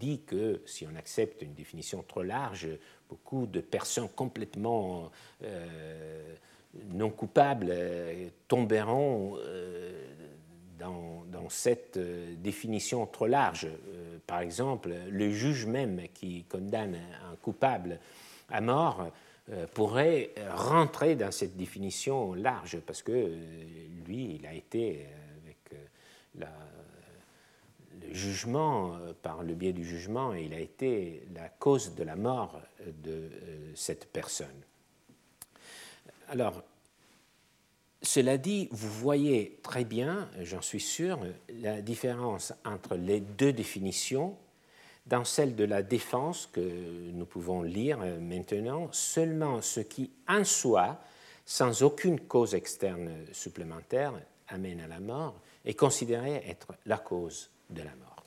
[0.00, 2.68] dit que si on accepte une définition trop large,
[3.08, 5.10] beaucoup de personnes complètement
[5.44, 6.34] euh,
[6.88, 7.72] non coupables
[8.48, 9.36] tomberont
[10.78, 11.98] dans, dans, cette
[12.40, 13.66] définition trop large.
[14.26, 17.98] par exemple, le juge même qui condamne un coupable
[18.48, 19.10] à mort
[19.52, 23.36] euh, pourrait rentrer dans cette définition large, parce que euh,
[24.06, 25.56] lui, il a été, euh, avec
[26.38, 26.46] le
[28.10, 32.60] jugement, par le biais du jugement, il a été la cause de la mort
[33.02, 33.30] de
[33.74, 34.48] cette personne.
[36.28, 36.62] Alors,
[38.02, 41.18] cela dit, vous voyez très bien, j'en suis sûr,
[41.60, 44.36] la différence entre les deux définitions
[45.06, 51.00] dans celle de la défense que nous pouvons lire maintenant, seulement ce qui en soi,
[51.44, 54.14] sans aucune cause externe supplémentaire,
[54.48, 58.24] amène à la mort, est considéré être la cause de la mort.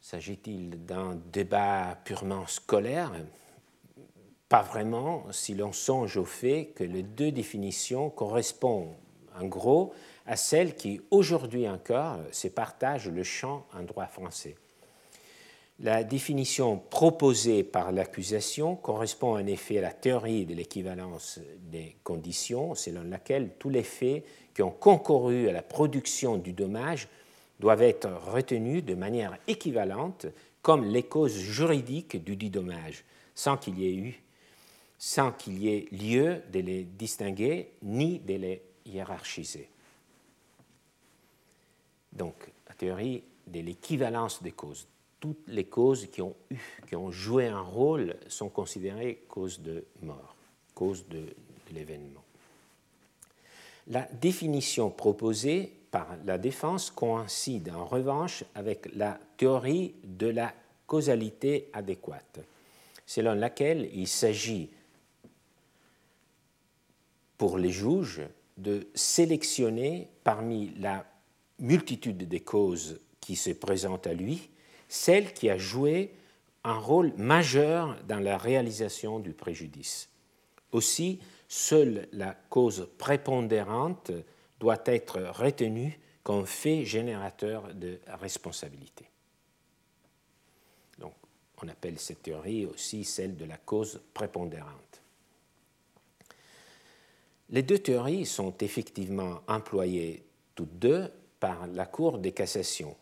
[0.00, 3.12] S'agit-il d'un débat purement scolaire?
[4.48, 8.96] Pas vraiment, si l'on songe au fait que les deux définitions correspondent
[9.38, 9.94] en gros
[10.26, 14.56] à celles qui, aujourd'hui encore, se partagent le champ en droit français.
[15.82, 22.74] La définition proposée par l'accusation correspond en effet à la théorie de l'équivalence des conditions,
[22.74, 27.08] selon laquelle tous les faits qui ont concouru à la production du dommage
[27.60, 30.26] doivent être retenus de manière équivalente
[30.62, 34.20] comme les causes juridiques du dit dommage, sans qu'il y ait eu,
[34.98, 39.68] sans qu'il y ait lieu de les distinguer ni de les hiérarchiser.
[42.12, 42.34] Donc,
[42.68, 44.88] la théorie de l'équivalence des causes
[45.20, 46.56] toutes les causes qui ont, eu,
[46.88, 50.34] qui ont joué un rôle sont considérées causes de mort,
[50.74, 51.26] causes de
[51.72, 52.24] l'événement.
[53.88, 60.54] La définition proposée par la défense coïncide en revanche avec la théorie de la
[60.86, 62.40] causalité adéquate,
[63.06, 64.70] selon laquelle il s'agit
[67.38, 68.22] pour les juges
[68.56, 71.06] de sélectionner parmi la
[71.58, 74.50] multitude des causes qui se présentent à lui
[74.90, 76.12] celle qui a joué
[76.64, 80.10] un rôle majeur dans la réalisation du préjudice.
[80.72, 84.10] Aussi, seule la cause prépondérante
[84.60, 89.06] doit être retenue comme fait générateur de responsabilité.
[90.98, 91.14] Donc,
[91.62, 95.02] on appelle cette théorie aussi celle de la cause prépondérante.
[97.48, 102.96] Les deux théories sont effectivement employées toutes deux par la Cour des cassations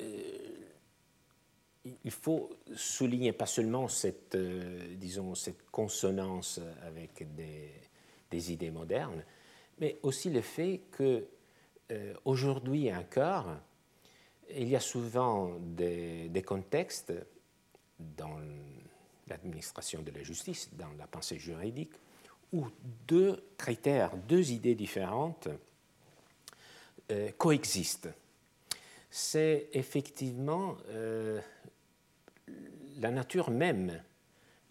[0.00, 0.64] euh,
[2.04, 7.70] il faut souligner pas seulement cette, euh, disons, cette consonance avec des,
[8.38, 9.24] idées modernes,
[9.78, 11.26] mais aussi le fait que
[11.90, 13.56] euh, aujourd'hui encore,
[14.50, 17.12] il y a souvent des, des contextes
[17.98, 18.38] dans
[19.28, 21.92] l'administration de la justice, dans la pensée juridique,
[22.52, 22.66] où
[23.08, 25.48] deux critères, deux idées différentes
[27.10, 28.08] euh, coexistent.
[29.10, 31.40] C'est effectivement euh,
[33.00, 34.02] la nature même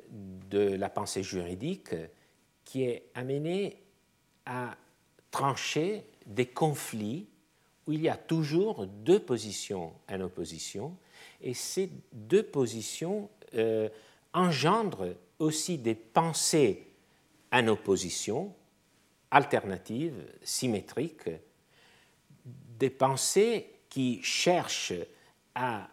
[0.09, 1.95] de la pensée juridique
[2.65, 3.81] qui est amenée
[4.45, 4.75] à
[5.31, 7.27] trancher des conflits
[7.87, 10.95] où il y a toujours deux positions en opposition,
[11.41, 13.89] et ces deux positions euh,
[14.33, 16.87] engendrent aussi des pensées
[17.51, 18.53] en opposition,
[19.31, 21.29] alternatives, symétriques,
[22.45, 24.93] des pensées qui cherchent
[25.53, 25.87] à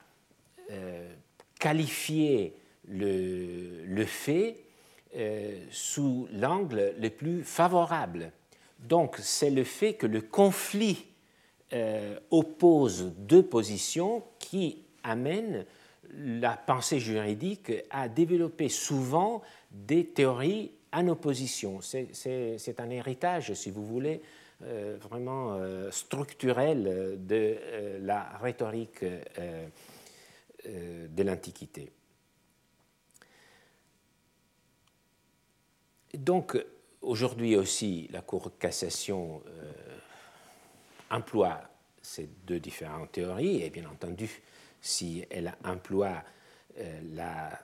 [0.70, 1.14] euh,
[1.58, 2.56] qualifier
[2.88, 4.56] le, fait
[5.70, 8.32] sous l'angle le plus favorable.
[8.78, 11.06] Donc c'est le fait que le conflit
[11.72, 15.64] euh, oppose deux positions qui amène
[16.12, 21.78] la pensée juridique à développer souvent des théories en opposition.
[21.80, 24.20] C'est un héritage, si vous voulez,
[24.64, 27.56] euh, vraiment euh, structurel de
[28.00, 29.04] la rhétorique
[30.64, 31.92] de l'Antiquité.
[36.14, 36.62] Donc,
[37.02, 39.42] aujourd'hui aussi, la Cour de cassation
[41.10, 41.60] emploie
[42.02, 44.42] ces deux différentes théories, et bien entendu,
[44.80, 46.22] si elle emploie
[46.78, 47.58] euh, la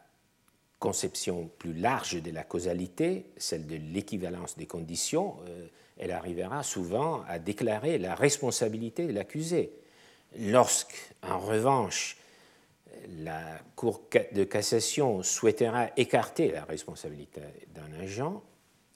[0.79, 5.67] conception plus large de la causalité, celle de l'équivalence des conditions, euh,
[5.99, 9.73] elle arrivera souvent à déclarer la responsabilité de l'accusé.
[10.39, 12.19] Lorsque, en revanche,
[13.23, 17.41] la Cour de cassation souhaitera écarter la responsabilité
[17.75, 18.43] d'un agent,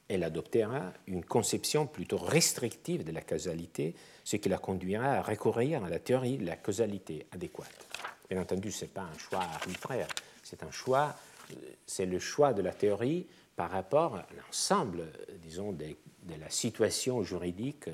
[0.08, 3.94] elle adoptera une conception plutôt restrictive de la causalité,
[4.24, 7.86] ce qui la conduira à recourir à la théorie de la causalité adéquate.
[8.28, 10.08] Bien entendu, ce n'est pas un choix arbitraire,
[10.42, 11.14] c'est un choix,
[11.86, 15.04] c'est le choix de la théorie par rapport à l'ensemble,
[15.42, 15.84] disons, de,
[16.40, 17.88] la situation juridique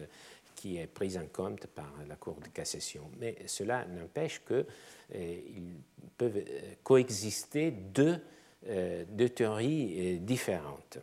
[0.57, 3.03] qui est prise en compte par la Cour de cassation.
[3.21, 4.65] Mais cela n'empêche qu'il
[5.15, 5.39] euh,
[6.17, 8.19] peuvent euh, coexister deux,
[8.67, 10.99] euh, deux théories différentes.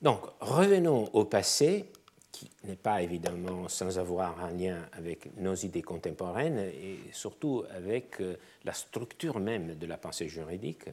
[0.00, 1.86] Donc, revenons au passé,
[2.30, 8.18] qui n'est pas évidemment sans avoir un lien avec nos idées contemporaines et surtout avec
[8.62, 10.84] la structure même de la pensée juridique.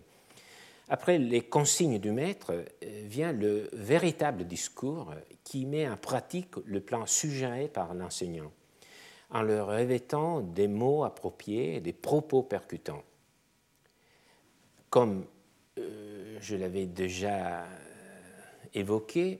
[0.90, 2.66] Après les consignes du maître euh,
[3.06, 8.52] vient le véritable discours qui met en pratique le plan suggéré par l'enseignant,
[9.30, 13.04] en le revêtant des mots appropriés, des propos percutants.
[14.90, 15.26] Comme
[15.78, 17.66] euh, je l'avais déjà
[18.74, 19.40] évoqué,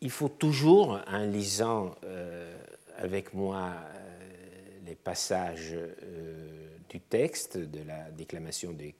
[0.00, 2.56] il faut toujours, en lisant euh,
[2.96, 8.94] avec moi euh, les passages euh, du texte de la déclamation des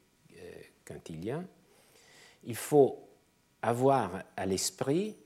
[0.88, 1.44] Quintiliens,
[2.44, 2.98] il faut
[3.62, 5.16] avoir à l'esprit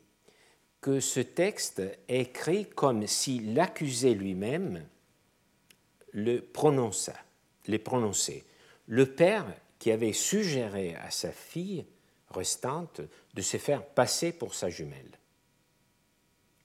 [0.81, 4.85] que ce texte est écrit comme si l'accusé lui-même
[6.13, 7.15] le prononça,
[7.67, 8.45] les prononçait.
[8.89, 9.47] Le père
[9.79, 11.87] qui avait suggéré à sa fille
[12.31, 13.01] restante
[13.35, 15.19] de se faire passer pour sa jumelle.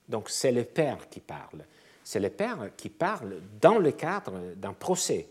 [0.10, 1.66] Donc c'est le père qui parle.
[2.04, 5.30] C'est le père qui parle dans le cadre d'un procès.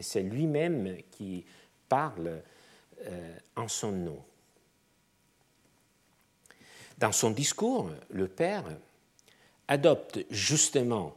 [0.00, 1.44] C'est lui-même qui
[1.88, 2.42] parle
[3.04, 4.22] euh, en son nom.
[6.98, 8.64] Dans son discours, le père
[9.68, 11.14] adopte justement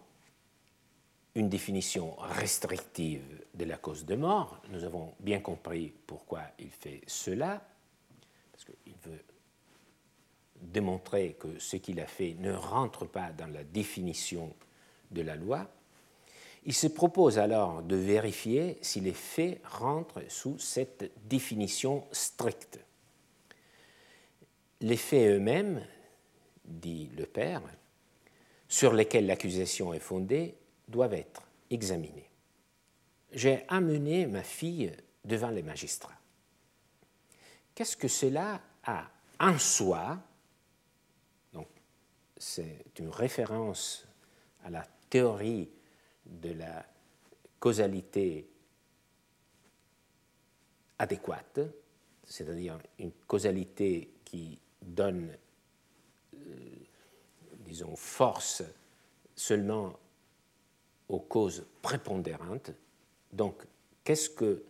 [1.35, 4.61] une définition restrictive de la cause de mort.
[4.69, 7.61] Nous avons bien compris pourquoi il fait cela
[10.61, 14.53] démontrer que ce qu'il a fait ne rentre pas dans la définition
[15.11, 15.69] de la loi,
[16.65, 22.79] il se propose alors de vérifier si les faits rentrent sous cette définition stricte.
[24.81, 25.85] Les faits eux-mêmes,
[26.65, 27.61] dit le père,
[28.67, 30.55] sur lesquels l'accusation est fondée,
[30.87, 32.29] doivent être examinés.
[33.31, 34.91] J'ai amené ma fille
[35.25, 36.17] devant les magistrats.
[37.75, 39.09] Qu'est-ce que cela a
[39.39, 40.19] en soi
[42.39, 44.07] c'est une référence
[44.63, 45.69] à la théorie
[46.29, 46.85] de la
[47.59, 48.49] causalité
[50.97, 51.59] adéquate,
[52.23, 55.35] c'est-à-dire une causalité qui donne,
[56.35, 56.75] euh,
[57.59, 58.63] disons, force
[59.35, 59.97] seulement
[61.07, 62.71] aux causes prépondérantes.
[63.31, 63.63] Donc,
[64.03, 64.63] qu'est-ce que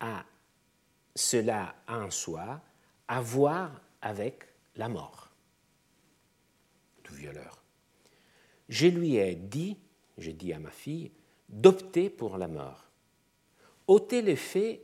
[0.00, 0.24] a
[1.14, 2.60] cela en soi
[3.06, 4.46] à voir avec
[4.76, 5.24] la mort
[7.14, 7.62] violeur?
[8.68, 9.78] Je lui ai dit,
[10.18, 11.10] j'ai dit à ma fille,
[11.48, 12.84] d'opter pour la mort,
[13.86, 14.82] ôter le fait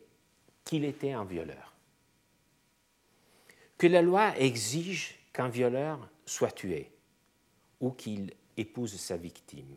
[0.65, 1.71] qu'il était un violeur.
[3.81, 6.93] que la loi exige qu'un violeur soit tué
[7.81, 9.75] ou qu'il épouse sa victime,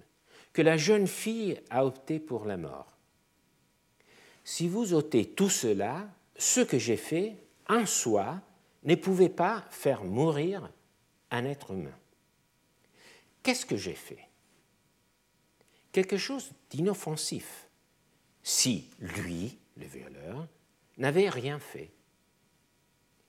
[0.52, 2.98] que la jeune fille a opté pour la mort.
[4.44, 7.38] Si vous ôtez tout cela, ce que j'ai fait,
[7.70, 8.42] en soi,
[8.84, 10.70] ne pouvait pas faire mourir
[11.32, 11.98] un être humain.
[13.42, 14.28] Qu'est-ce que j'ai fait?
[15.94, 17.70] Quelque chose d'inoffensif,
[18.42, 20.48] si lui, le violeur,
[20.98, 21.92] n'avait rien fait.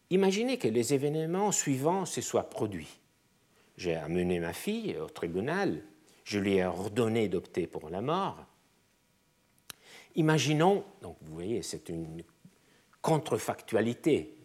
[0.09, 2.99] Imaginez que les événements suivants se soient produits.
[3.77, 5.83] J'ai amené ma fille au tribunal,
[6.25, 8.47] je lui ai ordonné d'opter pour la mort.
[10.15, 12.23] Imaginons, donc vous voyez, c'est une
[13.03, 14.39] contrefactualité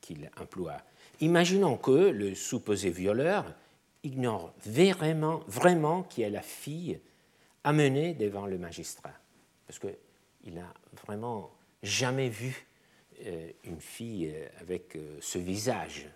[0.00, 0.78] qu'il emploie.
[1.20, 3.54] Imaginons que le supposé violeur
[4.02, 6.98] ignore vraiment, vraiment qui est la fille
[7.64, 9.14] amenée devant le magistrat,
[9.66, 10.72] parce qu'il n'a
[11.04, 11.52] vraiment
[11.82, 12.66] jamais vu
[13.26, 16.08] euh, une fille euh, avec euh, ce visage,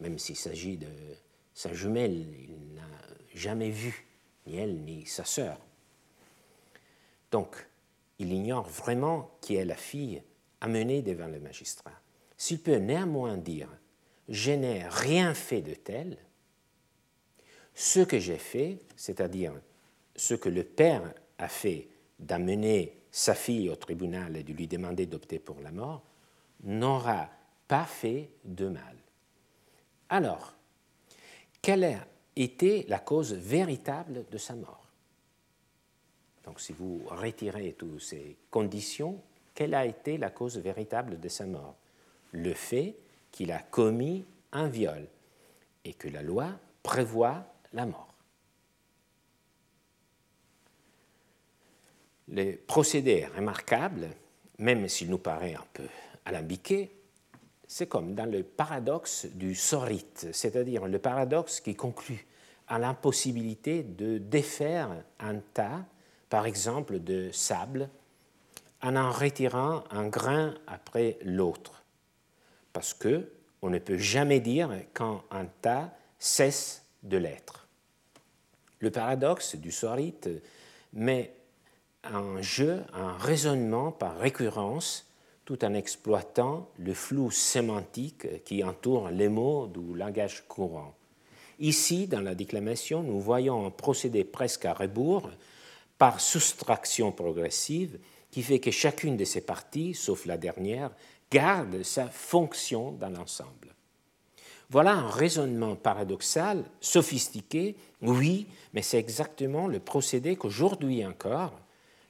[0.00, 0.88] même s'il s'agit de
[1.54, 2.88] sa jumelle, il n'a
[3.34, 4.06] jamais vu
[4.46, 5.58] ni elle ni sa sœur.
[7.30, 7.66] Donc,
[8.18, 10.22] il ignore vraiment qui est la fille
[10.60, 11.92] amenée devant le magistrat.
[12.36, 13.68] S'il peut néanmoins dire
[14.28, 16.18] Je n'ai rien fait de tel,
[17.74, 19.54] ce que j'ai fait, c'est-à-dire
[20.16, 21.88] ce que le père a fait
[22.18, 26.02] d'amener sa fille au tribunal et de lui demander d'opter pour la mort,
[26.62, 27.28] n'aura
[27.68, 28.96] pas fait de mal.
[30.08, 30.54] Alors,
[31.60, 32.06] quelle a
[32.36, 34.86] été la cause véritable de sa mort?
[36.44, 39.20] Donc si vous retirez toutes ces conditions,
[39.54, 41.76] quelle a été la cause véritable de sa mort?
[42.32, 42.96] Le fait
[43.30, 45.06] qu'il a commis un viol
[45.84, 46.50] et que la loi
[46.82, 48.11] prévoit la mort.
[52.32, 54.08] Le procédé remarquable,
[54.58, 55.84] même s'il nous paraît un peu
[56.24, 56.90] alambiqué,
[57.66, 62.26] c'est comme dans le paradoxe du sorite, c'est-à-dire le paradoxe qui conclut
[62.68, 65.84] à l'impossibilité de défaire un tas,
[66.30, 67.90] par exemple, de sable,
[68.80, 71.82] en en retirant un grain après l'autre,
[72.72, 73.30] parce que
[73.60, 77.68] on ne peut jamais dire quand un tas cesse de l'être.
[78.80, 80.30] Le paradoxe du sorite
[80.94, 81.34] met
[82.10, 85.06] en jeu un raisonnement par récurrence
[85.44, 90.94] tout en exploitant le flou sémantique qui entoure les mots du langage courant.
[91.58, 95.30] Ici, dans la déclamation, nous voyons un procédé presque à rebours,
[95.98, 97.98] par soustraction progressive,
[98.30, 100.90] qui fait que chacune de ces parties, sauf la dernière,
[101.30, 103.74] garde sa fonction dans l'ensemble.
[104.70, 111.52] Voilà un raisonnement paradoxal, sophistiqué, oui, mais c'est exactement le procédé qu'aujourd'hui encore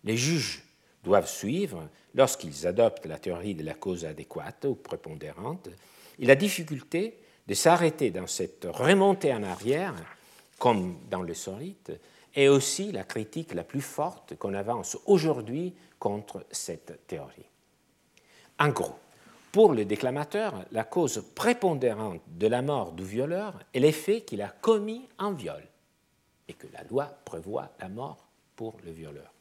[0.05, 0.63] les juges
[1.05, 5.69] doivent suivre lorsqu'ils adoptent la théorie de la cause adéquate ou prépondérante,
[6.19, 9.95] et la difficulté de s'arrêter dans cette remontée en arrière,
[10.59, 11.99] comme dans le solide,
[12.35, 17.47] est aussi la critique la plus forte qu'on avance aujourd'hui contre cette théorie.
[18.59, 18.95] En gros,
[19.51, 24.49] pour le déclamateur, la cause prépondérante de la mort du violeur est l'effet qu'il a
[24.49, 25.63] commis un viol
[26.49, 28.27] et que la loi prévoit la mort
[28.57, 29.32] pour le violeur.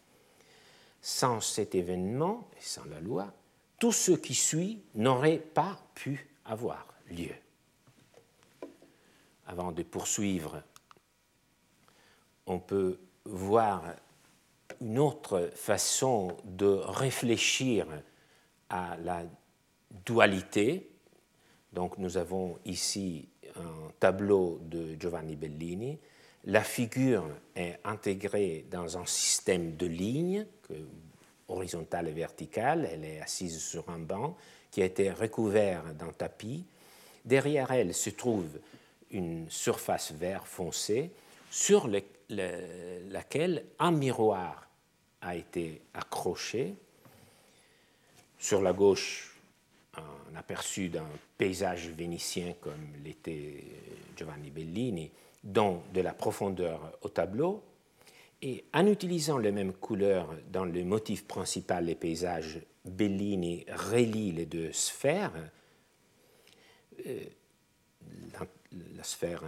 [1.01, 3.33] Sans cet événement et sans la loi,
[3.79, 7.33] tout ce qui suit n'aurait pas pu avoir lieu.
[9.47, 10.61] Avant de poursuivre,
[12.45, 13.83] on peut voir
[14.79, 17.87] une autre façon de réfléchir
[18.69, 19.23] à la
[20.05, 20.89] dualité.
[21.73, 25.99] Donc nous avons ici un tableau de Giovanni Bellini
[26.45, 30.45] la figure est intégrée dans un système de lignes,
[31.47, 32.89] horizontale et verticale.
[32.91, 34.35] Elle est assise sur un banc
[34.71, 36.65] qui a été recouvert d'un tapis.
[37.25, 38.59] Derrière elle se trouve
[39.11, 41.11] une surface vert foncé
[41.51, 41.87] sur
[42.29, 44.67] laquelle un miroir
[45.21, 46.73] a été accroché.
[48.39, 49.35] Sur la gauche,
[49.95, 53.63] un aperçu d'un paysage vénitien comme l'était
[54.17, 55.11] Giovanni Bellini
[55.43, 57.63] dans de la profondeur au tableau,
[58.41, 64.47] et en utilisant les mêmes couleurs dans le motif principal les paysages, Bellini relie les
[64.47, 65.51] deux sphères,
[67.05, 67.25] euh,
[68.95, 69.43] la, sphère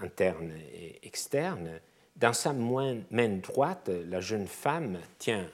[0.00, 1.80] interne et externe.
[2.16, 5.48] Dans sa main droite, la jeune femme tient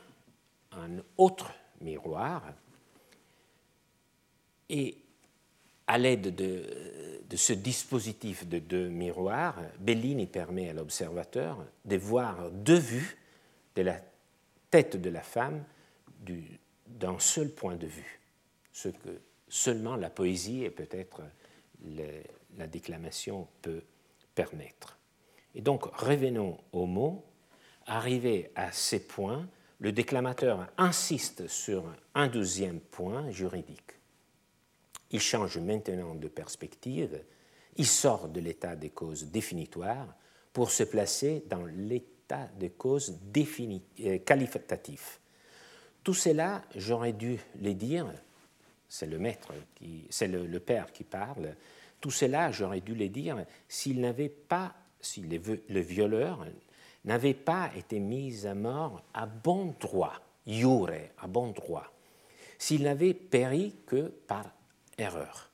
[0.72, 2.42] un autre miroir
[4.68, 4.96] et
[5.88, 12.74] à l'aide de, ce dispositif de deux miroirs, Bellini permet à l'observateur de voir de
[12.74, 13.16] vue
[13.74, 14.00] de la
[14.70, 15.64] tête de la femme
[16.86, 18.20] d'un seul point de vue,
[18.72, 21.22] ce que seulement la poésie et peut-être
[22.56, 23.82] la déclamation peut
[24.34, 24.98] permettre.
[25.54, 27.24] Et donc, revenons au mot.
[27.90, 29.48] Arrivé à ces points,
[29.80, 31.84] le déclamateur insiste sur
[32.14, 33.97] un deuxième point juridique.
[35.10, 37.22] Il change maintenant de perspective,
[37.76, 40.14] il sort de l'état des causes définitoires
[40.52, 45.20] pour se placer dans l'état des causes euh, qualitatif.
[46.04, 48.06] Tout cela, j'aurais dû les dire,
[48.88, 49.52] c'est le maître,
[50.10, 51.54] c'est le, le, père qui parle,
[52.00, 56.46] tout cela, j'aurais dû les dire s'il n'avait pas, si le violeur
[57.04, 61.92] n'avait pas été mis à mort à bon droit, iure, à bon droit,
[62.58, 64.44] s'il n'avait péri que par
[64.98, 65.50] erreur.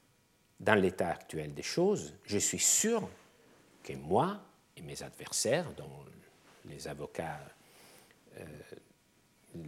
[0.61, 3.09] Dans l'état actuel des choses, je suis sûr
[3.83, 4.41] que moi
[4.77, 5.91] et mes adversaires, dont
[6.65, 7.41] les avocats,
[8.39, 8.45] euh,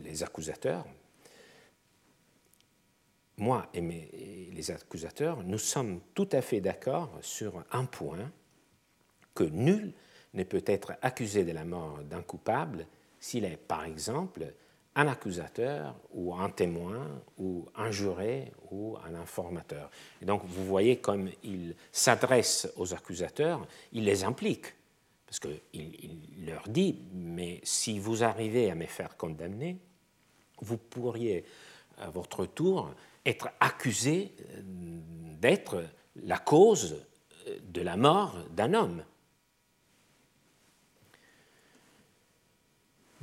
[0.02, 0.86] les accusateurs,
[3.36, 8.32] moi et, et, les accusateurs, nous sommes tout à fait d'accord sur un point
[9.34, 9.92] que nul
[10.32, 12.86] ne peut être accusé de la mort d'un coupable
[13.20, 14.54] s'il est, par exemple,
[14.96, 17.06] un accusateur ou un témoin
[17.38, 19.90] ou un juré ou un informateur.
[20.22, 24.74] Et donc vous voyez comme il s'adresse aux accusateurs, il les implique,
[25.26, 29.76] parce qu'il il leur dit, mais si vous arrivez à me faire condamner,
[30.60, 31.44] vous pourriez
[31.98, 32.90] à votre tour
[33.24, 34.32] être accusé
[34.62, 35.84] d'être
[36.24, 36.96] la cause
[37.60, 39.04] de la mort d'un homme.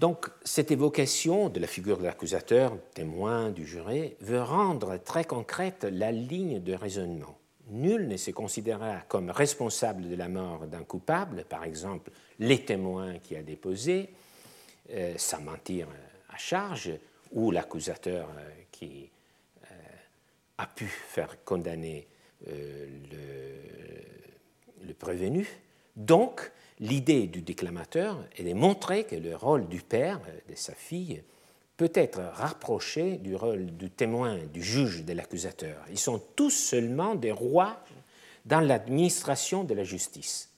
[0.04, 5.86] Donc, cette évocation de la figure de l'accusateur, témoin, du juré, veut rendre très concrète
[5.90, 7.38] la ligne de raisonnement.
[7.70, 13.18] Nul ne se considérera comme responsable de la mort d'un coupable, par exemple les témoins
[13.20, 14.10] qui a déposé,
[14.92, 15.88] euh, sans mentir
[16.28, 16.92] à charge,
[17.32, 19.10] ou l'accusateur euh, qui
[19.72, 19.76] euh,
[20.58, 22.10] a pu faire condamner
[22.46, 22.54] le,
[25.00, 25.48] prévenu.
[26.80, 30.20] L'idée du déclamateur est de montrer que le rôle du père,
[30.50, 31.24] de sa fille,
[31.78, 35.84] peut être rapproché du rôle du témoin, du juge, de l'accusateur.
[35.90, 37.78] Ils sont tous seulement des rois
[38.46, 40.50] dans l'administration de la justice,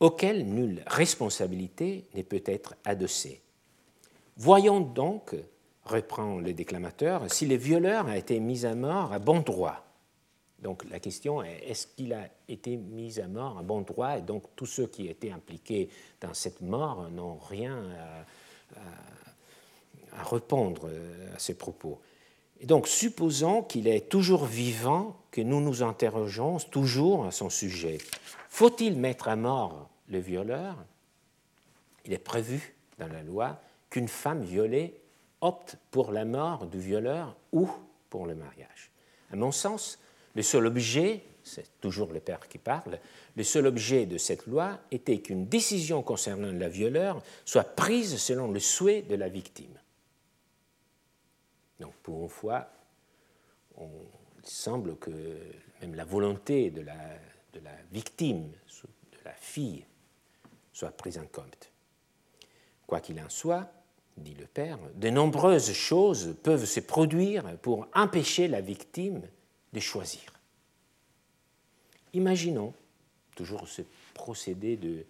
[0.00, 3.42] auquel nulle responsabilité ne peut être adossée.
[4.36, 5.34] Voyons donc,
[5.84, 9.91] reprend le déclamateur, si le violeur a été mis à mort à bon droit
[10.62, 14.18] donc la question est est-ce qu'il a été mis à mort à bon droit?
[14.18, 15.88] Et donc tous ceux qui étaient impliqués
[16.20, 17.84] dans cette mort n'ont rien
[20.14, 20.88] à, répondre
[21.34, 22.00] à ces propos.
[22.60, 27.98] Et donc supposons qu'il est toujours vivant, que nous nous interrogeons toujours à son sujet.
[28.48, 30.76] Faut-il mettre à mort le violeur?
[32.04, 33.60] Il est prévu dans la loi
[33.90, 34.94] qu'une femme violée
[35.40, 37.68] opte pour la mort du violeur ou
[38.10, 38.90] pour le mariage.
[39.32, 39.98] À mon sens,
[40.34, 42.98] le seul objet, c'est toujours le père qui parle,
[43.36, 48.50] le seul objet de cette loi était qu'une décision concernant la violeur soit prise selon
[48.50, 49.78] le souhait de la victime.
[51.80, 52.68] Donc pour une fois,
[53.78, 53.88] il
[54.44, 55.10] semble que
[55.80, 56.96] même la volonté de la,
[57.52, 59.84] de la victime, de la fille,
[60.72, 61.70] soit prise en compte.
[62.86, 63.70] Quoi qu'il en soit,
[64.16, 69.22] dit le père, de nombreuses choses peuvent se produire pour empêcher la victime
[69.72, 70.32] de choisir.
[72.12, 72.74] Imaginons,
[73.34, 73.82] toujours ce
[74.14, 75.04] procédé de,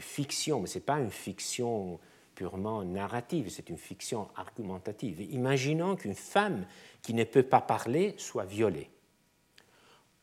[0.00, 2.00] fiction, mais ce n'est pas une fiction
[2.34, 5.20] purement narrative, c'est une fiction argumentative.
[5.20, 6.66] Imaginons qu'une femme
[7.00, 8.90] qui ne peut pas parler soit violée.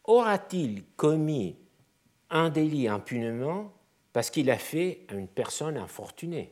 [0.04, 1.56] Aura-t-il commis
[2.30, 3.72] un délit impunément
[4.12, 6.52] parce qu'il a fait à une personne infortunée?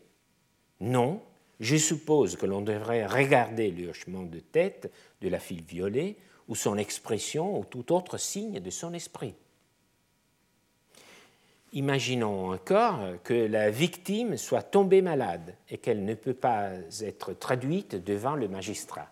[0.80, 1.22] Non,
[1.60, 6.16] je suppose que l'on devrait regarder le hochement de tête de la fille violée
[6.50, 9.36] ou son expression ou tout autre signe de son esprit.
[11.74, 16.72] Imaginons encore que la victime soit tombée malade et qu'elle ne peut pas
[17.02, 19.08] être traduite devant le magistrat.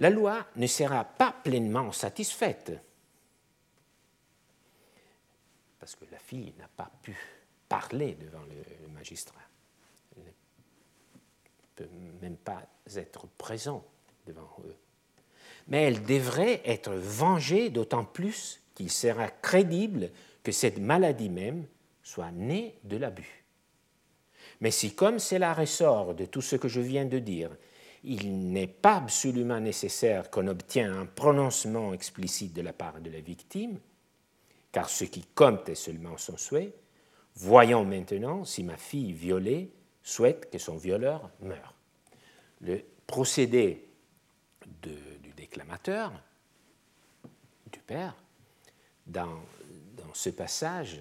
[0.00, 2.72] La loi ne sera pas pleinement satisfaite
[5.78, 7.16] parce que la fille n'a pas pu
[7.68, 9.40] parler devant le magistrat.
[10.16, 10.30] Elle ne
[11.76, 11.88] peut
[12.20, 12.62] même pas
[12.96, 13.91] être présente
[14.26, 14.76] devant eux.
[15.68, 20.10] Mais elle devrait être vengée d'autant plus qu'il sera crédible
[20.42, 21.66] que cette maladie même
[22.02, 23.44] soit née de l'abus.
[24.60, 27.50] Mais si, comme cela ressort de tout ce que je viens de dire,
[28.04, 33.20] il n'est pas absolument nécessaire qu'on obtienne un prononcement explicite de la part de la
[33.20, 33.78] victime,
[34.72, 36.74] car ce qui compte est seulement son souhait,
[37.36, 39.70] voyons maintenant si ma fille violée
[40.02, 41.74] souhaite que son violeur meure.
[42.60, 43.88] Le procédé
[44.82, 46.12] du déclamateur
[47.70, 48.14] du père
[49.06, 49.40] dans,
[50.14, 51.00] ce passage,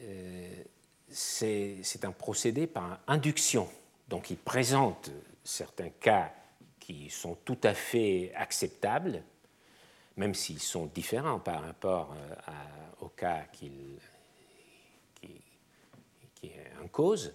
[0.00, 0.62] euh,
[1.08, 3.68] c'est un procédé par induction.
[4.08, 5.10] Donc il présente
[5.44, 6.32] certains cas
[6.80, 9.22] qui sont tout à fait acceptables,
[10.16, 13.70] même s'ils sont différents par rapport euh, au cas qui,
[15.20, 17.34] qui est en cause.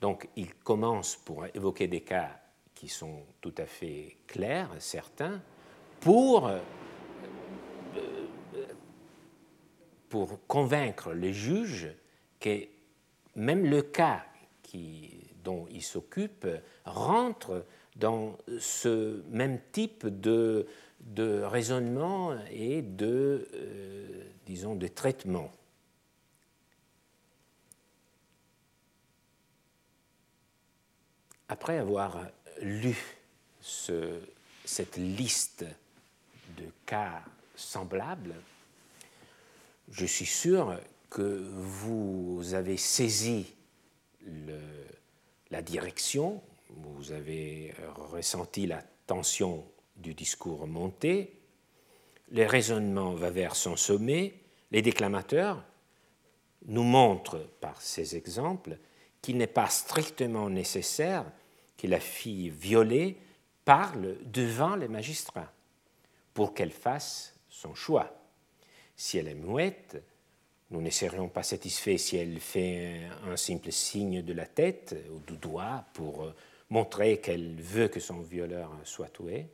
[0.00, 2.38] Donc il commence pour évoquer des cas
[2.76, 5.42] qui sont tout à fait clairs, certains,
[5.98, 6.60] pour, euh,
[10.08, 11.88] pour convaincre les juges
[12.38, 12.68] que
[13.34, 14.24] même le cas
[14.62, 16.46] qui, dont il s'occupe
[16.84, 17.64] rentre
[17.96, 20.66] dans ce même type de,
[21.00, 25.50] de raisonnement et de, euh, disons, de traitement.
[31.48, 32.26] Après avoir
[32.60, 32.96] lu
[34.64, 35.64] cette liste
[36.56, 37.22] de cas
[37.54, 38.34] semblables,
[39.90, 40.78] je suis sûr
[41.10, 43.54] que vous avez saisi
[45.50, 49.64] la direction, vous avez ressenti la tension
[49.96, 51.40] du discours monté,
[52.30, 54.34] les raisonnements va vers son sommet,
[54.72, 55.62] les déclamateurs
[56.66, 58.78] nous montrent par ces exemples
[59.22, 61.24] qu'il n'est pas strictement nécessaire
[61.76, 63.18] que la fille violée
[63.64, 65.52] parle devant les magistrats
[66.32, 68.12] pour qu'elle fasse son choix.
[68.94, 70.02] Si elle est muette,
[70.70, 75.20] nous ne serions pas satisfaits si elle fait un simple signe de la tête ou
[75.20, 76.34] du doigt pour euh,
[76.70, 79.46] montrer qu'elle veut que son violeur soit tué.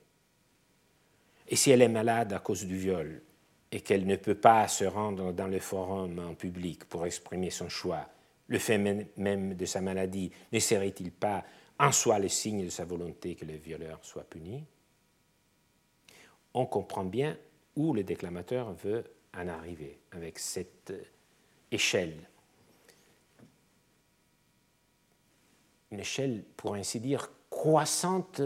[1.48, 3.22] Et si elle est malade à cause du viol
[3.70, 7.68] et qu'elle ne peut pas se rendre dans le forum en public pour exprimer son
[7.68, 8.08] choix,
[8.48, 11.44] le fait même de sa maladie ne serait-il pas
[11.82, 14.64] en soi le signe de sa volonté que le violeur soit puni
[16.54, 17.36] On comprend bien
[17.74, 19.04] où le déclamateur veut
[19.36, 20.92] en arriver avec cette
[21.72, 22.16] échelle.
[25.90, 28.40] Une échelle, pour ainsi dire, croissante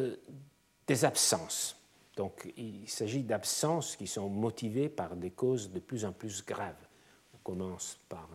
[0.87, 1.78] des absences.
[2.16, 6.74] Donc il s'agit d'absences qui sont motivées par des causes de plus en plus graves.
[7.34, 8.30] On commence par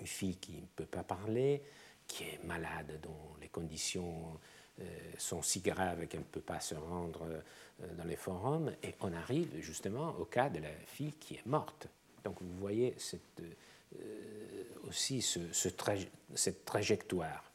[0.00, 1.62] une fille qui ne peut pas parler,
[2.06, 4.38] qui est malade, dont les conditions
[4.80, 4.84] euh,
[5.18, 9.12] sont si graves qu'elle ne peut pas se rendre euh, dans les forums, et on
[9.12, 11.88] arrive justement au cas de la fille qui est morte.
[12.24, 12.96] Donc vous voyez
[13.40, 17.50] euh, aussi ce, cette trajectoire.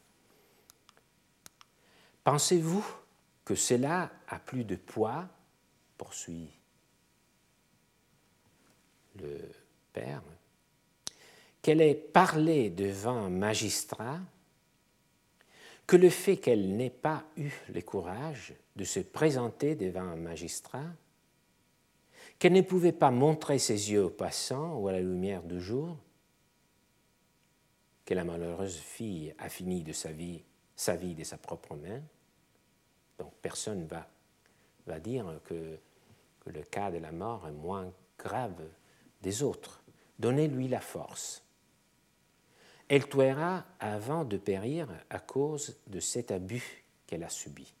[2.24, 2.84] Pensez-vous
[3.44, 5.28] que cela a plus de poids
[5.98, 6.50] poursuit
[9.16, 9.38] le
[9.92, 10.22] Père
[11.60, 14.18] qu'elle ait parlé devant un magistrat
[15.86, 20.86] que le fait qu'elle n'ait pas eu le courage de se présenter devant un magistrat,
[22.38, 25.96] qu'elle ne pouvait pas montrer ses yeux aux passants ou à la lumière du jour,
[28.04, 30.42] que la malheureuse fille a fini sa vie,
[30.74, 32.02] sa de sa propre main.
[33.18, 34.08] Donc personne ne va,
[34.86, 35.78] va dire que
[36.46, 38.62] le cas de la mort est moins grave
[39.20, 39.82] des autres.
[40.18, 41.41] Donnez-lui la force.
[42.92, 47.72] Elle tuera avant de périr à cause de cet abus qu'elle a subi.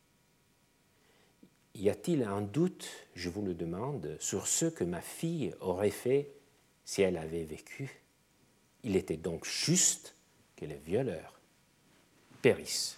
[1.74, 6.30] Y a-t-il un doute, je vous le demande, sur ce que ma fille aurait fait
[6.86, 8.00] si elle avait vécu?
[8.84, 10.14] Il était donc juste
[10.56, 11.38] que les violeurs
[12.40, 12.96] périssent.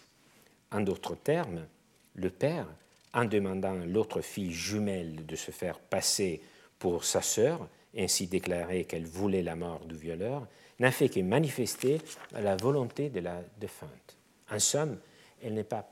[0.70, 1.66] En d'autres termes,
[2.14, 2.68] le père,
[3.12, 6.40] en demandant à l'autre fille jumelle de se faire passer
[6.78, 10.46] pour sa sœur, ainsi déclarer qu'elle voulait la mort du violeur,
[10.78, 12.00] n'a fait que manifester
[12.32, 14.18] la volonté de la défunte.
[14.50, 14.98] En somme,
[15.42, 15.88] elle n'est pas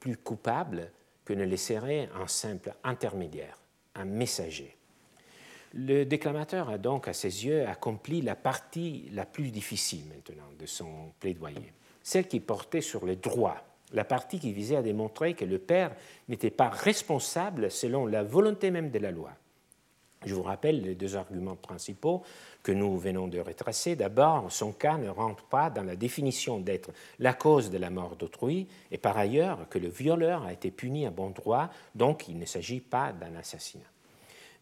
[0.00, 0.90] plus coupable
[1.24, 3.58] que ne le serait un simple intermédiaire,
[3.94, 4.76] un messager.
[5.74, 10.66] Le déclamateur a donc, à ses yeux, accompli la partie la plus difficile maintenant de
[10.66, 15.44] son plaidoyer, celle qui portait sur le droit, la partie qui visait à démontrer que
[15.44, 15.94] le père
[16.28, 19.32] n'était pas responsable selon la volonté même de la loi.
[20.24, 22.22] Je vous rappelle les deux arguments principaux
[22.62, 23.94] que nous venons de retracer.
[23.94, 26.90] D'abord, son cas ne rentre pas dans la définition d'être
[27.20, 31.06] la cause de la mort d'autrui, et par ailleurs que le violeur a été puni
[31.06, 33.84] à bon droit, donc il ne s'agit pas d'un assassinat.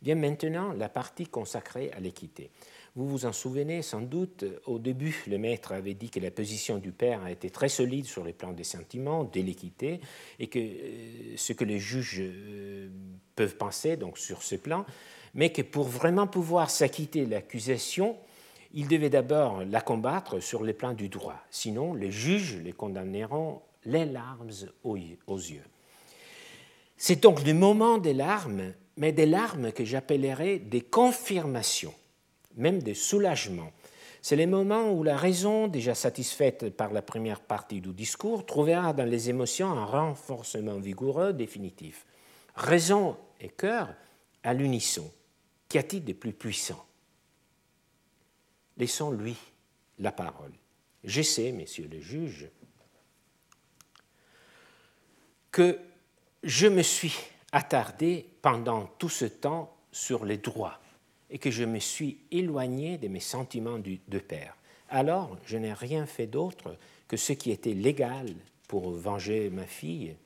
[0.02, 2.50] Vient maintenant la partie consacrée à l'équité.
[2.96, 6.78] Vous vous en souvenez sans doute, au début, le maître avait dit que la position
[6.78, 10.00] du père a été très solide sur les plans des sentiments, de l'équité,
[10.38, 12.88] et que euh, ce que les juges euh,
[13.34, 14.86] peuvent penser donc sur ce plan,
[15.36, 18.16] mais que pour vraiment pouvoir s'acquitter de l'accusation,
[18.74, 21.40] il devait d'abord la combattre sur les plans du droit.
[21.50, 24.50] Sinon, les juges les condamneront les larmes
[24.82, 25.62] aux yeux.
[26.96, 31.94] C'est donc le moment des larmes mais des larmes que j'appellerais des confirmations,
[32.56, 33.70] même des soulagements.
[34.22, 38.92] C'est les moments où la raison, déjà satisfaite par la première partie du discours, trouvera
[38.92, 42.06] dans les émotions un renforcement vigoureux définitif.
[42.56, 43.94] Raison et cœur
[44.42, 45.08] à l'unisson.
[45.68, 46.86] Qu'y a-t-il de plus puissant?
[48.76, 49.36] Laissons-lui
[49.98, 50.52] la parole.
[51.04, 52.48] J'essaie, messieurs les juges,
[55.50, 55.78] que
[56.42, 57.14] je me suis
[57.52, 60.78] attardé pendant tout ce temps sur les droits
[61.30, 64.56] et que je me suis éloigné de mes sentiments de père.
[64.88, 66.76] Alors, je n'ai rien fait d'autre
[67.08, 68.34] que ce qui était légal
[68.68, 70.16] pour venger ma fille.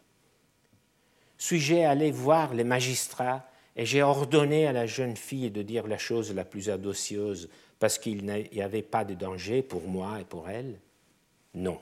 [1.38, 3.49] Suis-je allé voir les magistrats
[3.80, 7.98] et j'ai ordonné à la jeune fille de dire la chose la plus audacieuse parce
[7.98, 10.78] qu'il n'y avait pas de danger pour moi et pour elle
[11.54, 11.80] Non.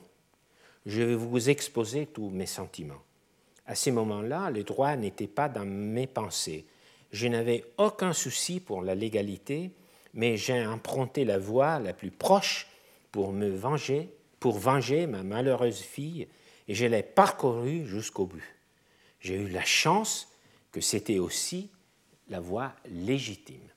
[0.85, 3.03] Je vais vous exposer tous mes sentiments.
[3.65, 6.65] À ces moments-là, le droit n'était pas dans mes pensées.
[7.11, 9.71] Je n'avais aucun souci pour la légalité,
[10.13, 12.67] mais j'ai emprunté la voie la plus proche
[13.11, 14.07] pour me venger,
[14.39, 16.29] pour venger ma malheureuse fille,
[16.69, 18.55] et je l'ai parcourue jusqu'au but.
[19.19, 20.29] J'ai eu la chance
[20.71, 21.69] que c'était aussi
[22.29, 23.67] la voie légitime.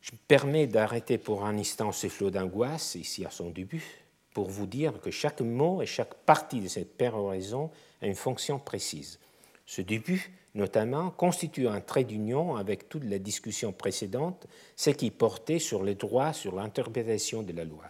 [0.00, 3.84] Je me permets d'arrêter pour un instant ce flot d'angoisse, ici à son début,
[4.32, 7.70] pour vous dire que chaque mot et chaque partie de cette péroraison
[8.00, 9.18] a une fonction précise.
[9.66, 14.46] Ce début, notamment, constitue un trait d'union avec toute la discussion précédente,
[14.76, 17.84] celle qui portait sur les droits, sur l'interprétation de la loi.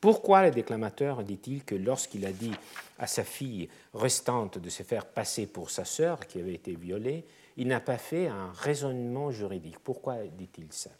[0.00, 2.52] Pourquoi le déclamateur dit-il que lorsqu'il a dit
[2.98, 7.24] à sa fille restante de se faire passer pour sa sœur qui avait été violée,
[7.56, 10.90] il n'a pas fait un raisonnement juridique Pourquoi dit-il ça?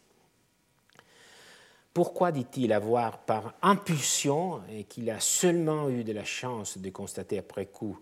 [1.93, 7.37] Pourquoi dit-il avoir par impulsion, et qu'il a seulement eu de la chance de constater
[7.37, 7.97] après coup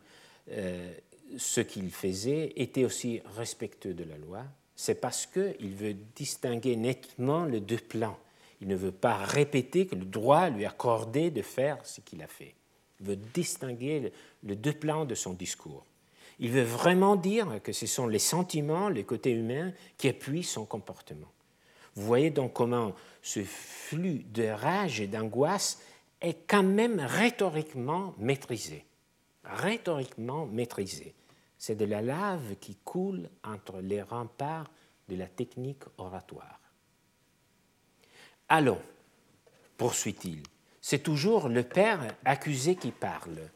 [0.49, 0.91] euh,
[1.37, 4.45] ce qu'il faisait, était aussi respectueux de la loi?
[4.75, 8.17] C'est parce qu'il veut distinguer nettement les deux plans.
[8.61, 12.27] Il ne veut pas répéter que le droit lui accordait de faire ce qu'il a
[12.27, 12.55] fait.
[12.99, 15.85] Il veut distinguer les deux plans de son discours.
[16.39, 20.65] Il veut vraiment dire que ce sont les sentiments, les côtés humains qui appuient son
[20.65, 21.31] comportement.
[21.95, 25.79] Vous voyez donc comment ce flux de rage et d'angoisse
[26.21, 28.85] est quand même rhétoriquement maîtrisé.
[29.43, 31.13] Rhétoriquement maîtrisé.
[31.57, 34.71] C'est de la lave qui coule entre les remparts
[35.09, 36.59] de la technique oratoire.
[38.49, 38.81] Allons,
[39.77, 40.43] poursuit-il,
[40.81, 43.49] c'est toujours le père accusé qui parle.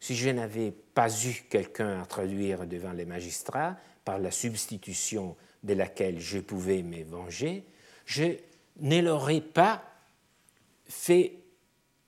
[0.00, 5.74] Si je n'avais pas eu quelqu'un à traduire devant les magistrats par la substitution de
[5.74, 7.64] laquelle je pouvais me venger,
[8.04, 8.36] je
[8.80, 9.82] ne l'aurais pas
[10.88, 11.38] fait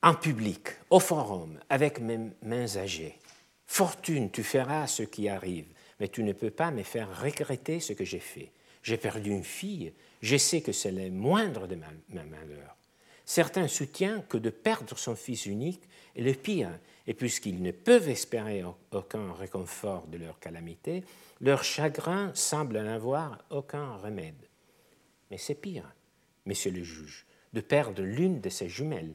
[0.03, 3.19] en public, au forum, avec mes mains âgées.
[3.67, 5.67] Fortune, tu feras ce qui arrive,
[6.01, 8.53] mais tu ne peux pas me faire regretter ce que j'ai fait.
[8.83, 12.78] J'ai perdu une fille, je sais que c'est le moindre de ma, malheur.
[13.29, 18.09] Certains soutiennent que de perdre son fils unique est le pire, et puisqu'ils ne peuvent
[18.09, 21.05] espérer aucun réconfort de leur calamité,
[21.43, 24.49] leur chagrin semble n'avoir aucun remède.
[25.31, 25.95] Mais c'est pire,
[26.47, 29.15] messieurs les juges, de perdre l'une de ses jumelles.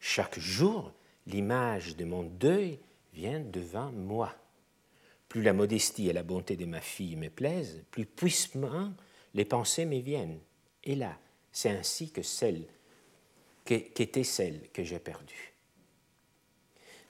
[0.00, 0.92] Chaque jour,
[1.28, 2.80] l'image de mon deuil
[3.14, 4.34] vient devant moi.
[5.28, 8.92] Plus la modestie et la bonté de ma fille me plaisent, plus puissamment
[9.34, 10.40] les pensées me viennent.
[10.82, 11.16] Et là,
[11.52, 12.66] c'est ainsi que celle
[13.66, 15.52] qu'était celle que j'ai perdue.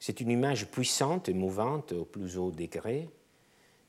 [0.00, 3.08] C'est une image puissante et mouvante au plus haut degré.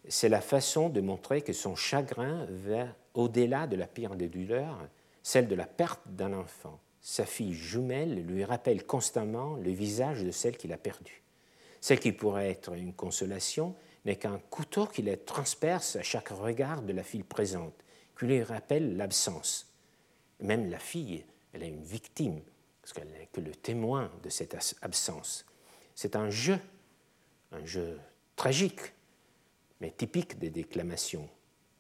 [0.08, 4.88] C'est la façon de montrer que son chagrin va au-delà de la pire des douleurs,
[5.24, 6.80] celle de la perte d'un enfant.
[7.02, 11.24] Sa fille jumelle lui rappelle constamment le visage de celle qu'il a perdue.
[11.82, 16.82] Celle qui pourrait être une consolation n'est qu'un couteau qui la transperce à chaque regard
[16.82, 17.74] de la fille présente,
[18.18, 19.72] qui lui rappelle l'absence.
[20.40, 22.42] Même la fille, elle est une victime,
[22.94, 25.46] que le témoin de cette absence.
[25.96, 26.60] C'est un jeu,
[27.52, 28.00] un jeu
[28.36, 28.94] tragique,
[29.82, 31.30] mais typique des déclamations,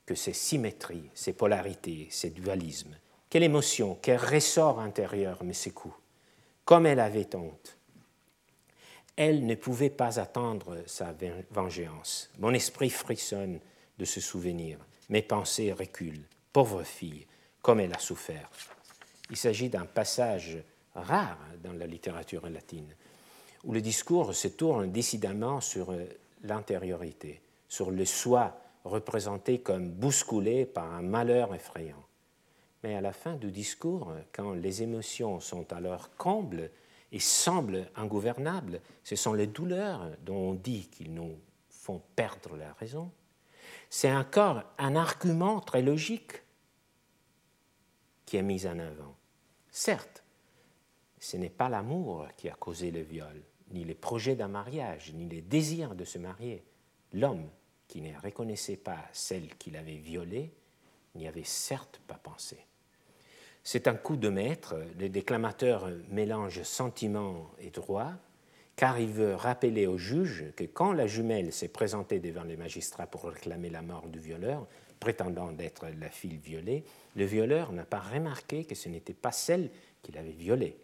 [0.05, 2.97] que ces symétries, ces polarités, ces dualismes.
[3.29, 5.95] Quelle émotion, quel ressort intérieur me secoue.
[6.65, 7.77] Comme elle avait honte.
[9.15, 11.15] Elle ne pouvait pas attendre sa
[11.51, 12.29] vengeance.
[12.37, 13.59] Mon esprit frissonne
[13.97, 14.77] de ce souvenir.
[15.09, 16.27] Mes pensées reculent.
[16.53, 17.25] Pauvre fille,
[17.61, 18.49] comme elle a souffert.
[19.29, 20.57] Il s'agit d'un passage
[20.97, 22.93] rare dans la littérature latine,
[23.63, 25.93] où le discours se tourne décidément sur
[26.43, 32.03] l'intériorité, sur le soi représenté comme bousculé par un malheur effrayant.
[32.83, 36.69] Mais à la fin du discours, quand les émotions sont à leur comble
[37.11, 41.37] et semblent ingouvernables, ce sont les douleurs dont on dit qu'ils nous
[41.69, 43.11] font perdre la raison.
[43.89, 46.43] C'est encore un argument très logique
[48.25, 49.15] qui est mis en avant.
[49.71, 50.23] Certes,
[51.19, 53.41] ce n'est pas l'amour qui a causé le viol,
[53.71, 56.63] ni les projets d'un mariage, ni les désirs de se marier.
[57.13, 57.49] L'homme
[57.87, 60.51] qui ne reconnaissait pas celle qu'il avait violée
[61.15, 62.57] n'y avait certes pas pensé.
[63.63, 68.13] C'est un coup de maître, le déclamateur mélange sentiment et droit,
[68.75, 73.07] car il veut rappeler au juge que quand la jumelle s'est présentée devant les magistrats
[73.07, 74.67] pour réclamer la mort du violeur,
[74.99, 79.69] prétendant d'être la fille violée, le violeur n'a pas remarqué que ce n'était pas celle
[80.01, 80.77] qu'il avait violée.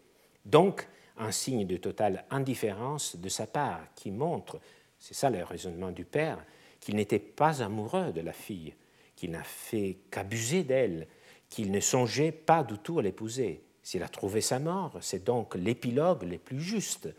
[0.46, 0.88] Donc,
[1.18, 4.60] un signe de totale indifférence de sa part qui montre,
[5.00, 6.44] c'est ça le raisonnement du père,
[6.80, 8.74] qu'il n'était pas amoureux de la fille,
[9.16, 11.08] qu'il n'a fait qu'abuser d'elle,
[11.50, 13.64] qu'il ne songeait pas du tout à l'épouser.
[13.84, 17.10] S'il a trouvé sa mort, c'est donc l'épilogue le plus juste,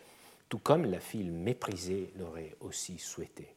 [0.49, 3.55] tout comme la fille méprisée l'aurait aussi souhaité.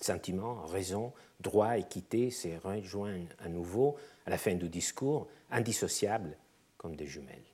[0.00, 6.36] Sentiment, raison, droit, équité se rejoignent à nouveau à la fin du discours, indissociables
[6.76, 7.53] comme des jumelles.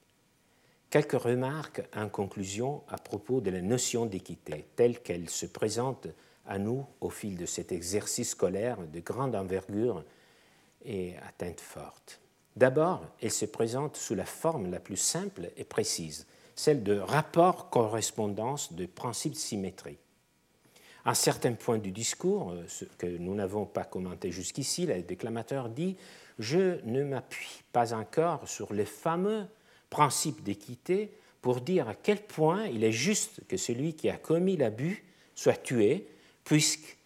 [0.91, 6.09] Quelques remarques en conclusion à propos de la notion d'équité telle qu'elle se présente
[6.47, 10.05] à nous au fil de cet exercice scolaire de grande envergure
[10.84, 12.20] et à teinte forte.
[12.57, 16.26] D'abord, elle se présente sous la forme la plus simple et précise,
[16.57, 19.99] celle de rapport-correspondance de principes de symétrie.
[21.05, 25.68] À un certain point du discours, ce que nous n'avons pas commenté jusqu'ici, le déclamateur
[25.68, 25.97] dit
[26.41, 29.47] Je ne m'appuie pas encore sur les fameux
[29.91, 31.11] principe d'équité
[31.43, 35.62] pour dire à quel point il est juste que celui qui a commis l'abus soit
[35.62, 36.07] tué,
[36.45, 36.97] puisque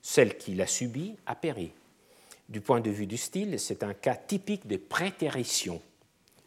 [0.00, 1.72] celle qui l'a subi a péri.
[2.48, 5.80] Du point de vue du style, c'est un cas typique de prétérition,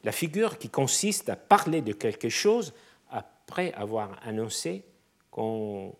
[0.06, 2.74] la figure qui consiste à parler de quelque chose
[3.10, 4.84] après avoir annoncé
[5.32, 5.96] qu'on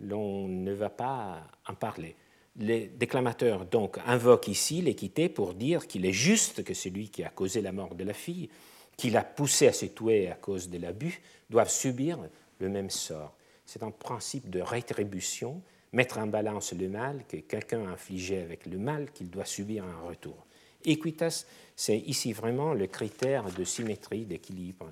[0.00, 2.14] ne va pas en parler.
[2.58, 7.30] Les déclamateurs donc invoquent ici l'équité pour dire qu'il est juste que celui qui a
[7.30, 8.50] causé la mort de la fille
[8.96, 11.20] qui l'a poussé à se tuer à cause de l'abus
[11.50, 12.18] doivent subir
[12.58, 13.34] le même sort.
[13.64, 15.60] C'est un principe de rétribution,
[15.92, 19.84] mettre en balance le mal que quelqu'un a infligé avec le mal qu'il doit subir
[19.84, 20.46] en retour.
[20.84, 24.88] Equitas, c'est ici vraiment le critère de symétrie, d'équilibre.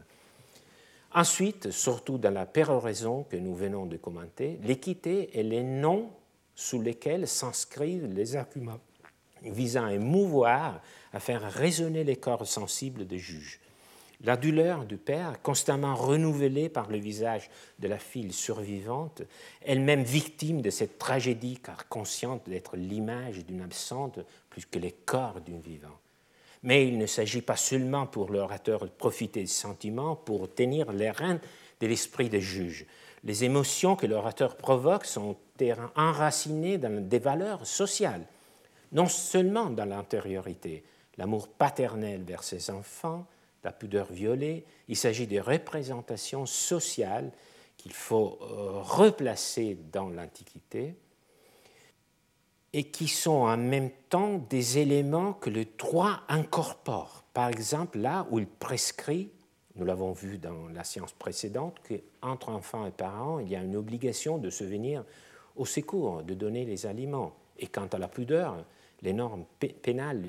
[1.13, 6.11] Ensuite, surtout dans la péroraison que nous venons de commenter, l'équité est les noms
[6.57, 8.81] sous lesquels s'inscrivent les arguments
[9.43, 10.81] visant à émouvoir,
[11.13, 13.61] à faire résonner les corps sensibles des juges.
[14.25, 19.21] La douleur du père, constamment renouvelée par le visage de la fille survivante,
[19.61, 25.43] elle-même victime de cette tragédie car consciente d'être l'image d'une absente plus que les corps
[25.43, 25.93] d'une vivante.
[26.63, 31.11] Mais il ne s'agit pas seulement pour l'orateur de profiter des sentiments pour tenir les
[31.11, 31.41] rênes
[31.81, 32.87] de l'esprit des juges.
[33.25, 35.37] Les émotions que l'orateur provoque sont
[35.97, 38.25] enracinées dans des valeurs sociales,
[38.93, 40.83] non seulement dans l'intériorité,
[41.19, 43.27] l'amour paternel vers ses enfants,
[43.65, 47.33] la pudeur violée, il s'agit de représentations sociales
[47.77, 50.95] qu'il faut euh, replacer dans l'Antiquité
[52.73, 57.25] et qui sont en même temps des éléments que le droit incorpore.
[57.33, 59.31] Par exemple, là où il prescrit,
[59.77, 63.77] nous l'avons vu dans la science précédente, qu'entre enfants et parents, il y a une
[63.77, 65.05] obligation de se venir
[65.57, 67.35] au secours, de donner les aliments.
[67.59, 68.65] Et quant à la pudeur,
[69.03, 69.45] les normes
[69.83, 70.25] pénales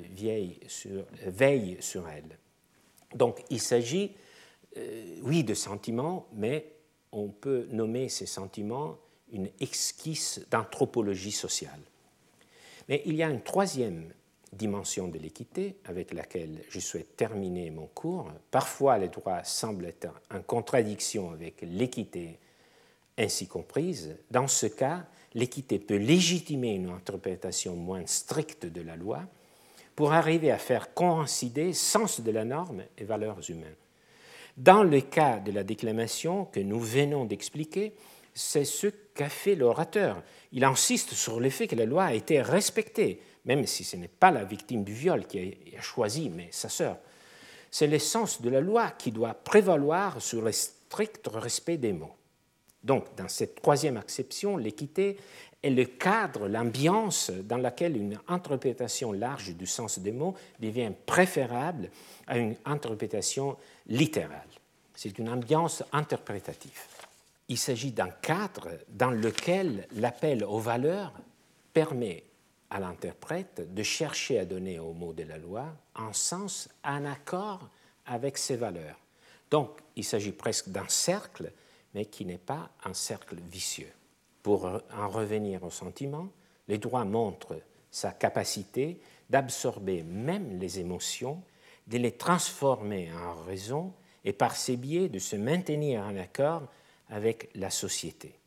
[1.25, 2.37] veillent sur elle.
[3.15, 4.11] Donc il s'agit,
[4.77, 6.73] euh, oui, de sentiments, mais
[7.11, 8.97] on peut nommer ces sentiments
[9.31, 11.79] une esquisse d'anthropologie sociale.
[12.87, 14.13] Mais il y a une troisième
[14.53, 18.31] dimension de l'équité avec laquelle je souhaite terminer mon cours.
[18.51, 22.39] Parfois, les droits semblent être en contradiction avec l'équité
[23.17, 24.15] ainsi comprise.
[24.31, 29.23] Dans ce cas, l'équité peut légitimer une interprétation moins stricte de la loi,
[29.95, 33.75] pour arriver à faire coïncider sens de la norme et valeurs humaines.
[34.57, 37.93] Dans le cas de la déclamation que nous venons d'expliquer,
[38.33, 40.21] c'est ce qu'a fait l'orateur.
[40.51, 44.07] Il insiste sur le fait que la loi a été respectée, même si ce n'est
[44.07, 46.97] pas la victime du viol qui a choisi, mais sa sœur.
[47.71, 52.15] C'est l'essence de la loi qui doit prévaloir sur le strict respect des mots.
[52.83, 55.17] Donc, dans cette troisième acception, l'équité
[55.65, 61.89] est le cadre, l'ambiance dans laquelle une interprétation large du sens des mots devient préférable
[62.27, 63.57] à une interprétation
[63.87, 64.47] littérale.
[64.93, 66.79] C'est une ambiance interprétative.
[67.49, 71.13] Il s'agit d'un cadre dans lequel l'appel aux valeurs
[71.73, 72.23] permet
[72.69, 77.67] à l'interprète de chercher à donner aux mots de la loi un sens en accord
[78.05, 78.99] avec ses valeurs.
[79.49, 81.51] Donc, il s'agit presque d'un cercle,
[81.93, 83.91] mais qui n'est pas un cercle vicieux.
[84.45, 86.29] Pour en revenir au sentiment,
[86.67, 91.41] les droits montrent sa capacité d'absorber même les émotions,
[91.87, 93.91] de les transformer en raison
[94.23, 96.61] et par ces biais de se maintenir en accord
[97.09, 98.37] avec la société.